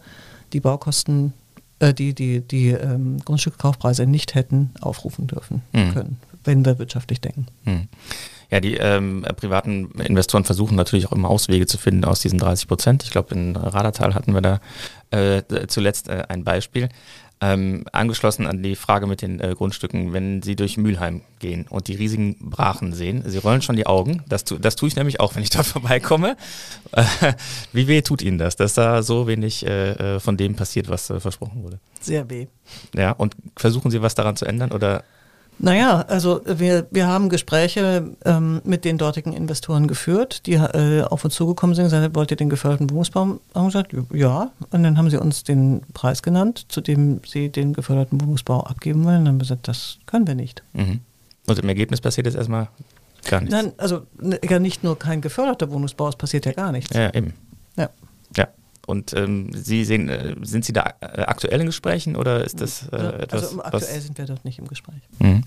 [0.52, 1.34] die Baukosten,
[1.78, 5.94] äh, die, die, die ähm, Grundstückkaufpreise nicht hätten aufrufen dürfen mhm.
[5.94, 7.48] können wenn wir wirtschaftlich denken.
[7.64, 7.88] Hm.
[8.52, 12.68] Ja, die ähm, privaten Investoren versuchen natürlich auch immer Auswege zu finden aus diesen 30
[12.68, 13.04] Prozent.
[13.04, 14.60] Ich glaube, in Radertal hatten wir da
[15.12, 16.90] äh, zuletzt äh, ein Beispiel.
[17.42, 21.88] Ähm, angeschlossen an die Frage mit den äh, Grundstücken, wenn Sie durch Mülheim gehen und
[21.88, 24.24] die riesigen Brachen sehen, Sie rollen schon die Augen.
[24.28, 26.36] Das, tu, das tue ich nämlich auch, wenn ich dort vorbeikomme.
[27.72, 31.10] wie weh tut Ihnen das, dass da so wenig äh, äh, von dem passiert, was
[31.10, 31.80] äh, versprochen wurde?
[32.02, 32.48] Sehr weh.
[32.94, 35.06] Ja, und versuchen Sie was daran zu ändern oder
[35.60, 41.26] naja, also wir, wir haben Gespräche ähm, mit den dortigen Investoren geführt, die äh, auf
[41.26, 43.40] uns zugekommen sind und gesagt, wollt ihr den geförderten Wohnungsbau?
[43.54, 44.52] Haben gesagt, ja.
[44.72, 49.04] Und dann haben sie uns den Preis genannt, zu dem sie den geförderten Wohnungsbau abgeben
[49.04, 49.18] wollen.
[49.18, 50.64] Und dann haben wir gesagt, das können wir nicht.
[50.74, 51.02] Mhm.
[51.48, 52.70] Und im Ergebnis passiert jetzt erstmal
[53.28, 53.54] gar nichts?
[53.54, 54.04] Nein, also
[54.48, 56.96] ja nicht nur kein geförderter Wohnungsbau, es passiert ja gar nichts.
[56.96, 57.34] Ja, eben.
[58.90, 62.88] Und ähm, Sie sehen, äh, sind Sie da äh, aktuell in Gesprächen oder ist das
[62.92, 63.44] äh, also etwas?
[63.44, 65.04] Also aktuell sind wir dort nicht im Gespräch.
[65.20, 65.44] Mhm.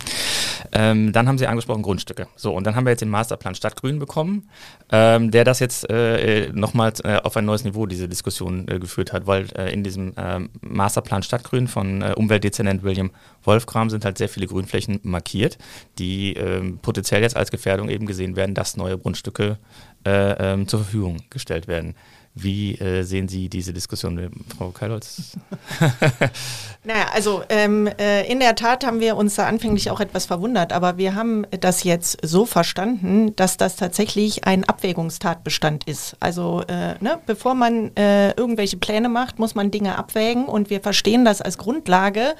[0.70, 2.28] Ähm, dann haben Sie angesprochen Grundstücke.
[2.36, 4.48] So, und dann haben wir jetzt den Masterplan Stadtgrün bekommen,
[4.92, 9.12] ähm, der das jetzt äh, nochmals äh, auf ein neues Niveau, diese Diskussion äh, geführt
[9.12, 13.10] hat, weil äh, in diesem ähm, Masterplan Stadtgrün von äh, Umweltdezernent William
[13.42, 15.58] Wolfgram sind halt sehr viele Grünflächen markiert,
[15.98, 19.58] die ähm, potenziell jetzt als Gefährdung eben gesehen werden, dass neue Grundstücke
[20.06, 21.96] äh, ähm, zur Verfügung gestellt werden.
[22.34, 25.36] Wie äh, sehen Sie diese Diskussion, Frau Keilholz?
[26.84, 30.72] naja, also ähm, äh, in der Tat haben wir uns da anfänglich auch etwas verwundert,
[30.72, 36.16] aber wir haben das jetzt so verstanden, dass das tatsächlich ein Abwägungstatbestand ist.
[36.20, 40.80] Also äh, ne, bevor man äh, irgendwelche Pläne macht, muss man Dinge abwägen und wir
[40.80, 42.34] verstehen das als Grundlage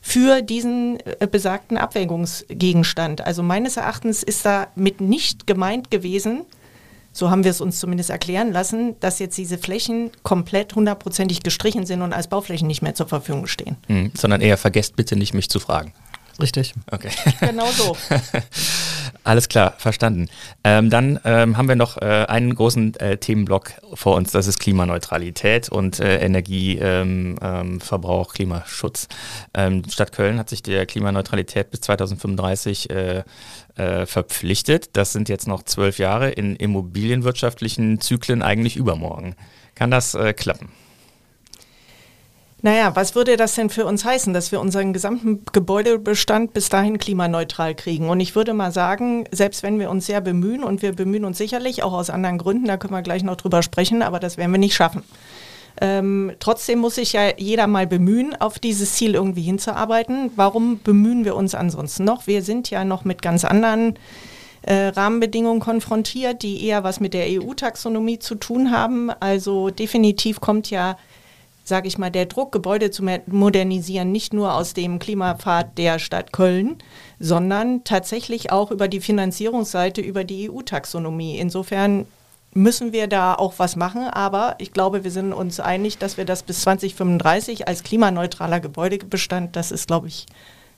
[0.00, 3.22] für diesen äh, besagten Abwägungsgegenstand.
[3.26, 6.44] Also meines Erachtens ist damit nicht gemeint gewesen,
[7.14, 11.86] so haben wir es uns zumindest erklären lassen, dass jetzt diese Flächen komplett hundertprozentig gestrichen
[11.86, 13.76] sind und als Bauflächen nicht mehr zur Verfügung stehen.
[13.88, 15.94] Mhm, sondern eher vergesst bitte nicht, mich zu fragen.
[16.40, 16.72] Richtig.
[16.90, 17.10] Okay.
[17.40, 17.96] Genau so.
[19.24, 20.28] Alles klar, verstanden.
[20.64, 24.58] Ähm, dann ähm, haben wir noch äh, einen großen äh, Themenblock vor uns, das ist
[24.58, 29.06] Klimaneutralität und äh, Energieverbrauch, ähm, Klimaschutz.
[29.54, 32.88] Ähm, Stadt Köln hat sich der Klimaneutralität bis 2035
[33.76, 34.90] äh, verpflichtet.
[34.96, 39.34] Das sind jetzt noch zwölf Jahre in immobilienwirtschaftlichen Zyklen eigentlich übermorgen.
[39.74, 40.70] Kann das äh, klappen?
[42.64, 46.96] Naja, was würde das denn für uns heißen, dass wir unseren gesamten Gebäudebestand bis dahin
[46.96, 48.08] klimaneutral kriegen?
[48.08, 51.36] Und ich würde mal sagen, selbst wenn wir uns sehr bemühen, und wir bemühen uns
[51.36, 54.50] sicherlich auch aus anderen Gründen, da können wir gleich noch drüber sprechen, aber das werden
[54.50, 55.02] wir nicht schaffen.
[55.80, 60.30] Ähm, trotzdem muss sich ja jeder mal bemühen, auf dieses Ziel irgendwie hinzuarbeiten.
[60.36, 62.26] Warum bemühen wir uns ansonsten noch?
[62.26, 63.98] Wir sind ja noch mit ganz anderen
[64.62, 69.10] äh, Rahmenbedingungen konfrontiert, die eher was mit der EU-Taxonomie zu tun haben.
[69.10, 70.96] Also definitiv kommt ja
[71.64, 76.32] sage ich mal, der Druck, Gebäude zu modernisieren, nicht nur aus dem Klimapfad der Stadt
[76.32, 76.76] Köln,
[77.18, 81.38] sondern tatsächlich auch über die Finanzierungsseite, über die EU-Taxonomie.
[81.38, 82.06] Insofern
[82.54, 86.24] müssen wir da auch was machen, aber ich glaube, wir sind uns einig, dass wir
[86.24, 90.26] das bis 2035 als klimaneutraler Gebäudebestand, das ist, glaube ich,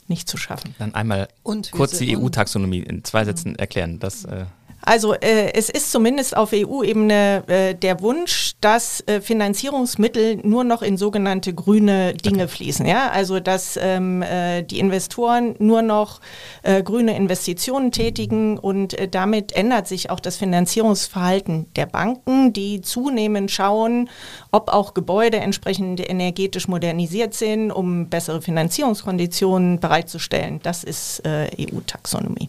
[0.08, 0.74] nicht zu schaffen.
[0.78, 3.98] Dann einmal kurz die EU-Taxonomie in zwei Sätzen erklären.
[3.98, 4.46] Das, äh
[4.86, 10.80] also äh, es ist zumindest auf EU-Ebene äh, der Wunsch, dass äh, Finanzierungsmittel nur noch
[10.80, 12.52] in sogenannte grüne Dinge okay.
[12.52, 12.86] fließen.
[12.86, 13.10] Ja?
[13.10, 16.20] Also dass ähm, äh, die Investoren nur noch
[16.62, 22.80] äh, grüne Investitionen tätigen und äh, damit ändert sich auch das Finanzierungsverhalten der Banken, die
[22.80, 24.08] zunehmend schauen,
[24.52, 30.60] ob auch Gebäude entsprechend energetisch modernisiert sind, um bessere Finanzierungskonditionen bereitzustellen.
[30.62, 32.48] Das ist EU-Taxonomie.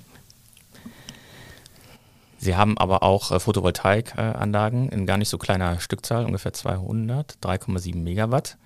[2.37, 7.95] Sie haben aber auch äh, Photovoltaikanlagen in gar nicht so kleiner Stückzahl, ungefähr 200, 3,7
[7.95, 8.57] Megawatt.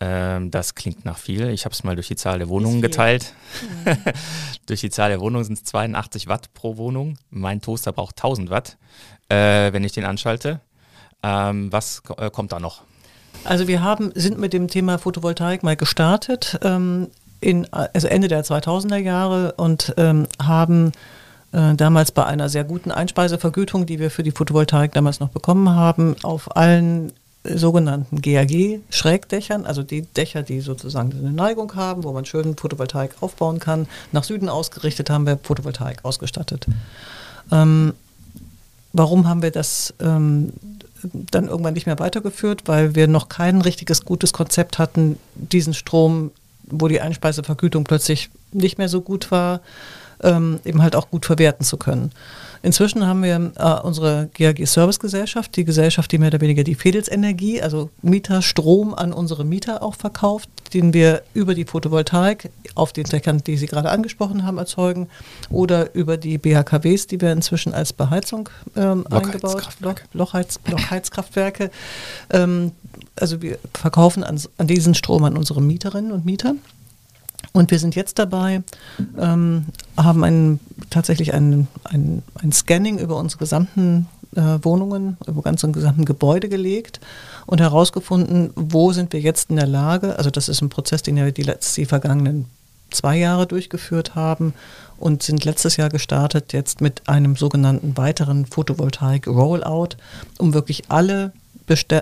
[0.00, 1.50] Ähm, das klingt nach viel.
[1.50, 3.34] Ich habe es mal durch die Zahl der Wohnungen geteilt.
[3.84, 3.96] Mhm.
[4.66, 7.18] durch die Zahl der Wohnungen sind es 82 Watt pro Wohnung.
[7.30, 8.78] Mein Toaster braucht 1000 Watt,
[9.28, 10.60] äh, wenn ich den anschalte.
[11.22, 12.82] Ähm, was äh, kommt da noch?
[13.44, 17.08] Also wir haben, sind mit dem Thema Photovoltaik mal gestartet, ähm,
[17.40, 20.92] in, also Ende der 2000er Jahre und ähm, haben
[21.52, 25.70] äh, damals bei einer sehr guten Einspeisevergütung, die wir für die Photovoltaik damals noch bekommen
[25.70, 27.12] haben, auf allen
[27.44, 33.58] sogenannten GAG-Schrägdächern, also die Dächer, die sozusagen eine Neigung haben, wo man schön Photovoltaik aufbauen
[33.58, 33.88] kann.
[34.12, 36.66] Nach Süden ausgerichtet haben wir Photovoltaik ausgestattet.
[37.50, 37.94] Ähm,
[38.92, 40.52] warum haben wir das ähm,
[41.02, 42.62] dann irgendwann nicht mehr weitergeführt?
[42.66, 46.30] Weil wir noch kein richtiges gutes Konzept hatten, diesen Strom,
[46.62, 49.60] wo die Einspeisevergütung plötzlich nicht mehr so gut war,
[50.22, 52.12] ähm, eben halt auch gut verwerten zu können.
[52.62, 56.76] Inzwischen haben wir äh, unsere GAG Service Gesellschaft, die Gesellschaft, die mehr oder weniger die
[56.76, 63.04] Fedelsenergie, also Mieterstrom an unsere Mieter auch verkauft, den wir über die Photovoltaik auf den
[63.04, 65.08] Dächern, die Sie gerade angesprochen haben, erzeugen
[65.50, 71.70] oder über die BHKWs, die wir inzwischen als Beheizung ähm, eingebaut haben, Lochheiz, Lochheizkraftwerke.
[72.30, 72.70] Ähm,
[73.16, 76.54] also wir verkaufen an, an diesen Strom an unsere Mieterinnen und Mieter.
[77.52, 78.62] Und wir sind jetzt dabei,
[79.18, 85.70] ähm, haben ein, tatsächlich ein, ein, ein Scanning über unsere gesamten äh, Wohnungen, über ganze
[85.70, 87.00] gesamten Gebäude gelegt
[87.46, 91.16] und herausgefunden, wo sind wir jetzt in der Lage, also das ist ein Prozess, den
[91.16, 92.46] wir die, letzten, die vergangenen
[92.90, 94.54] zwei Jahre durchgeführt haben
[94.98, 99.96] und sind letztes Jahr gestartet jetzt mit einem sogenannten weiteren Photovoltaik-Rollout,
[100.38, 101.32] um wirklich alle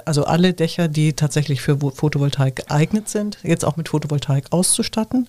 [0.04, 5.28] also alle Dächer, die tatsächlich für Photovoltaik geeignet sind, jetzt auch mit Photovoltaik auszustatten,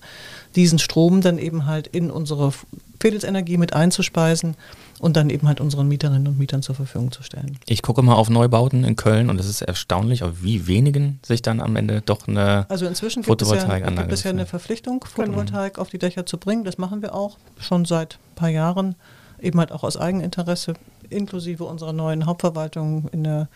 [0.54, 2.52] diesen Strom dann eben halt in unsere
[3.00, 4.56] Fedelsenergie mit einzuspeisen
[5.00, 7.58] und dann eben halt unseren Mieterinnen und Mietern zur Verfügung zu stellen.
[7.66, 11.42] Ich gucke mal auf Neubauten in Köln und es ist erstaunlich, auf wie wenigen sich
[11.42, 15.04] dann am Ende doch eine Also inzwischen gibt es ja, gibt es ja eine Verpflichtung,
[15.04, 16.62] Photovoltaik auf die Dächer zu bringen.
[16.62, 18.94] Das machen wir auch schon seit ein paar Jahren,
[19.40, 20.74] eben halt auch aus Eigeninteresse,
[21.10, 23.48] inklusive unserer neuen Hauptverwaltung in der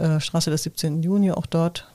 [0.00, 1.02] äh, Straße des 17.
[1.02, 1.86] Juni, auch dort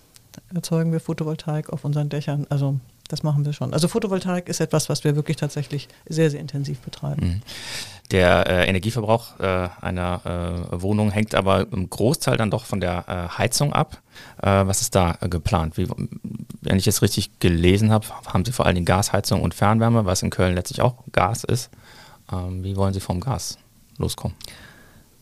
[0.54, 2.46] erzeugen wir Photovoltaik auf unseren Dächern.
[2.50, 3.74] Also das machen wir schon.
[3.74, 7.28] Also Photovoltaik ist etwas, was wir wirklich tatsächlich sehr, sehr intensiv betreiben.
[7.28, 7.42] Mhm.
[8.12, 13.06] Der äh, Energieverbrauch äh, einer äh, Wohnung hängt aber im Großteil dann doch von der
[13.08, 14.02] äh, Heizung ab.
[14.42, 15.78] Äh, was ist da geplant?
[15.78, 15.88] Wie,
[16.62, 20.30] wenn ich es richtig gelesen habe, haben Sie vor allem Gasheizung und Fernwärme, was in
[20.30, 21.72] Köln letztlich auch Gas ist.
[22.32, 23.58] Ähm, wie wollen Sie vom Gas
[23.98, 24.38] loskommen?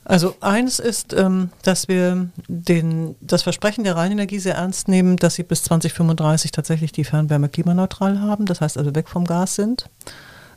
[0.05, 5.35] Also eins ist, ähm, dass wir den, das Versprechen der Rheinenergie sehr ernst nehmen, dass
[5.35, 9.89] sie bis 2035 tatsächlich die Fernwärme klimaneutral haben, das heißt also weg vom Gas sind.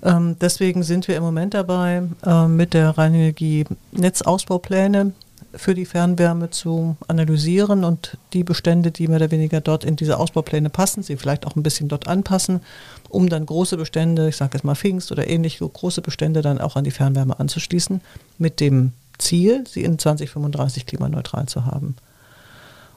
[0.02, 5.12] Ähm, deswegen sind wir im Moment dabei, äh, mit der Rheinenergie Netzausbaupläne
[5.54, 10.18] für die Fernwärme zu analysieren und die Bestände, die mehr oder weniger dort in diese
[10.18, 12.60] Ausbaupläne passen, sie vielleicht auch ein bisschen dort anpassen,
[13.08, 16.76] um dann große Bestände, ich sage jetzt mal Pfingst oder ähnlich große Bestände dann auch
[16.76, 18.00] an die Fernwärme anzuschließen,
[18.38, 21.96] mit dem Ziel, sie in 2035 klimaneutral zu haben.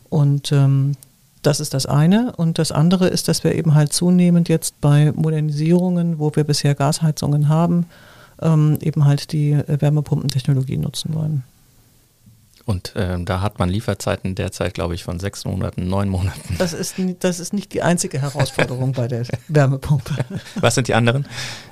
[0.10, 0.96] Und ähm,
[1.42, 2.34] das ist das eine.
[2.36, 6.76] Und das andere ist, dass wir eben halt zunehmend jetzt bei Modernisierungen, wo wir bisher
[6.76, 7.86] Gasheizungen haben,
[8.42, 11.44] ähm, eben halt die Wärmepumpentechnologie nutzen wollen.
[12.70, 16.56] Und ähm, da hat man Lieferzeiten derzeit, glaube ich, von sechs Monaten, neun Monaten.
[16.60, 20.14] Das ist, das ist nicht die einzige Herausforderung bei der Wärmepumpe.
[20.54, 21.26] Was sind die anderen?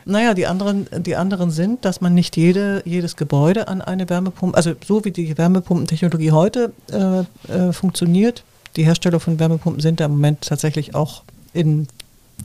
[0.05, 4.57] Naja, die anderen, die anderen sind, dass man nicht jede, jedes Gebäude an eine Wärmepumpe,
[4.57, 7.19] also so wie die Wärmepumpentechnologie heute äh,
[7.53, 8.43] äh, funktioniert,
[8.75, 11.21] die Hersteller von Wärmepumpen sind da im Moment tatsächlich auch
[11.53, 11.87] in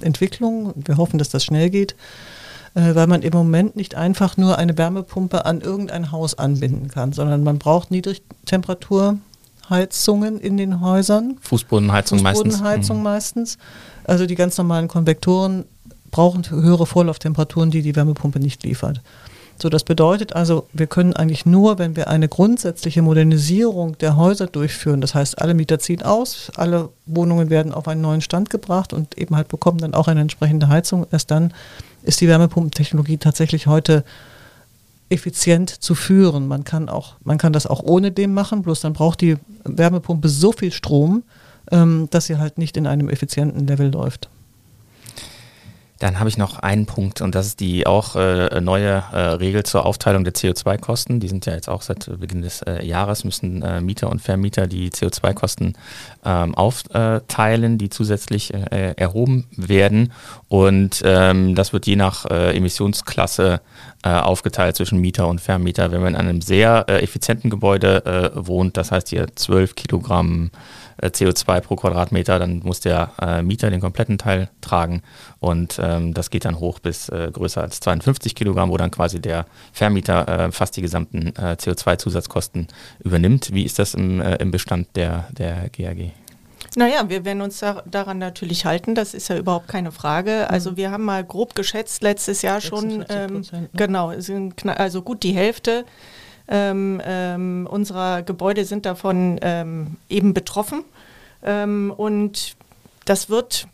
[0.02, 0.74] Entwicklung.
[0.76, 1.94] Wir hoffen, dass das schnell geht,
[2.74, 7.12] äh, weil man im Moment nicht einfach nur eine Wärmepumpe an irgendein Haus anbinden kann,
[7.12, 11.36] sondern man braucht Niedrigtemperaturheizungen in den Häusern.
[11.40, 13.56] Fußbodenheizung, Fußbodenheizung meistens.
[13.56, 14.04] meistens.
[14.04, 15.64] Also die ganz normalen Konvektoren
[16.10, 19.00] brauchen höhere Vorlauftemperaturen, die die Wärmepumpe nicht liefert.
[19.60, 24.46] So, das bedeutet also, wir können eigentlich nur, wenn wir eine grundsätzliche Modernisierung der Häuser
[24.46, 28.92] durchführen, das heißt, alle Mieter ziehen aus, alle Wohnungen werden auf einen neuen Stand gebracht
[28.92, 31.54] und eben halt bekommen dann auch eine entsprechende Heizung, erst dann
[32.02, 34.04] ist die Wärmepumpentechnologie tatsächlich heute
[35.12, 36.48] effizient zu führen.
[36.48, 40.28] Man kann auch, man kann das auch ohne dem machen, bloß dann braucht die Wärmepumpe
[40.28, 41.22] so viel Strom,
[41.70, 44.28] ähm, dass sie halt nicht in einem effizienten Level läuft.
[46.02, 49.62] Dann habe ich noch einen Punkt und das ist die auch äh, neue äh, Regel
[49.62, 51.20] zur Aufteilung der CO2-Kosten.
[51.20, 54.66] Die sind ja jetzt auch seit Beginn des äh, Jahres, müssen äh, Mieter und Vermieter
[54.66, 55.74] die CO2-Kosten
[56.24, 60.12] ähm, aufteilen, die zusätzlich äh, erhoben werden.
[60.48, 63.60] Und ähm, das wird je nach äh, Emissionsklasse
[64.04, 65.92] aufgeteilt zwischen Mieter und Vermieter.
[65.92, 70.50] Wenn man in einem sehr effizienten Gebäude wohnt, das heißt hier 12 Kilogramm
[71.00, 75.02] CO2 pro Quadratmeter, dann muss der äh, Mieter den kompletten Teil tragen
[75.40, 79.20] und ähm, das geht dann hoch bis äh, größer als 52 Kilogramm, wo dann quasi
[79.20, 82.68] der Vermieter äh, fast die gesamten äh, CO2-Zusatzkosten
[83.02, 83.52] übernimmt.
[83.52, 86.12] Wie ist das im, äh, im Bestand der, der GAG?
[86.76, 90.48] Naja, wir werden uns da, daran natürlich halten, das ist ja überhaupt keine Frage.
[90.48, 90.76] Also mhm.
[90.76, 93.68] wir haben mal grob geschätzt letztes Jahr schon, ähm, ne?
[93.74, 95.84] genau, sind also gut die Hälfte
[96.48, 100.84] ähm, ähm, unserer Gebäude sind davon ähm, eben betroffen.
[101.42, 102.56] Ähm, und
[103.04, 103.66] das wird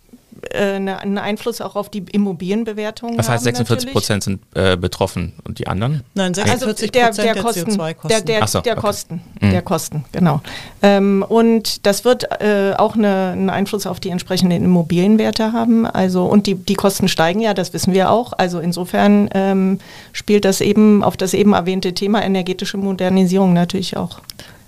[0.54, 3.16] einen Einfluss auch auf die Immobilienbewertung.
[3.16, 6.02] Das heißt, 46 Prozent sind äh, betroffen und die anderen?
[6.14, 8.08] Nein, 46 also der, der, Kosten, CO2-Kosten.
[8.08, 8.80] Der, der, so, der okay.
[8.80, 9.50] Kosten, mhm.
[9.50, 10.40] der Kosten, genau.
[10.82, 15.86] Ähm, und das wird äh, auch eine, einen Einfluss auf die entsprechenden Immobilienwerte haben.
[15.86, 18.32] Also und die, die Kosten steigen ja, das wissen wir auch.
[18.32, 19.80] Also insofern ähm,
[20.12, 24.20] spielt das eben auf das eben erwähnte Thema energetische Modernisierung natürlich auch.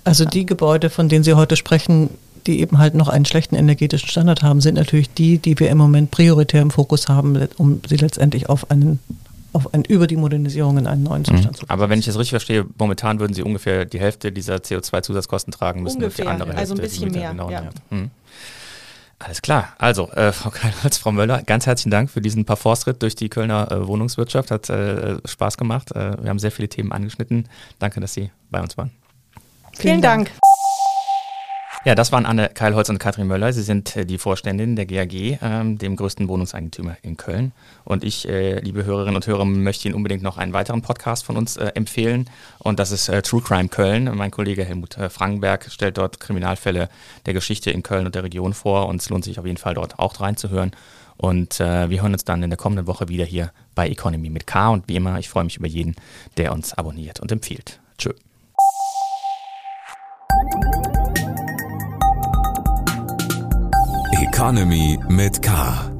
[0.03, 2.09] Also die Gebäude, von denen Sie heute sprechen,
[2.47, 5.77] die eben halt noch einen schlechten energetischen Standard haben, sind natürlich die, die wir im
[5.77, 8.99] Moment prioritär im Fokus haben, um sie letztendlich auf einen
[9.53, 11.53] auf ein, über die Modernisierung in einen neuen Zustand mhm.
[11.53, 11.71] zu bringen.
[11.71, 15.83] Aber wenn ich das richtig verstehe, momentan würden Sie ungefähr die Hälfte dieser CO2-Zusatzkosten tragen
[15.83, 16.83] müssen ungefähr, und die andere also Hälfte.
[16.83, 17.69] Also ein bisschen mehr, genau ja.
[17.89, 18.11] mhm.
[19.19, 19.73] Alles klar.
[19.77, 23.71] Also, äh, Frau Keilholz, Frau Möller, ganz herzlichen Dank für diesen Parforstritt durch die Kölner
[23.71, 24.49] äh, Wohnungswirtschaft.
[24.49, 25.91] Hat äh, Spaß gemacht.
[25.91, 27.47] Äh, wir haben sehr viele Themen angeschnitten.
[27.77, 28.89] Danke, dass Sie bei uns waren.
[29.73, 30.27] Vielen, Vielen Dank.
[30.27, 30.39] Dank.
[31.83, 33.51] Ja, das waren Anne Keilholz und Katrin Möller.
[33.53, 37.53] Sie sind äh, die Vorständin der GAG, ähm, dem größten Wohnungseigentümer in Köln.
[37.85, 41.37] Und ich, äh, liebe Hörerinnen und Hörer, möchte Ihnen unbedingt noch einen weiteren Podcast von
[41.37, 42.29] uns äh, empfehlen.
[42.59, 44.15] Und das ist True Crime Köln.
[44.15, 46.87] Mein Kollege Helmut Frankenberg stellt dort Kriminalfälle
[47.25, 48.87] der Geschichte in Köln und der Region vor.
[48.87, 50.71] Und es lohnt sich auf jeden Fall dort auch reinzuhören.
[51.17, 54.45] Und äh, wir hören uns dann in der kommenden Woche wieder hier bei Economy mit
[54.45, 54.69] K.
[54.69, 55.95] Und wie immer, ich freue mich über jeden,
[56.37, 57.79] der uns abonniert und empfiehlt.
[57.97, 58.11] Tschö.
[64.41, 65.90] Economy mit K.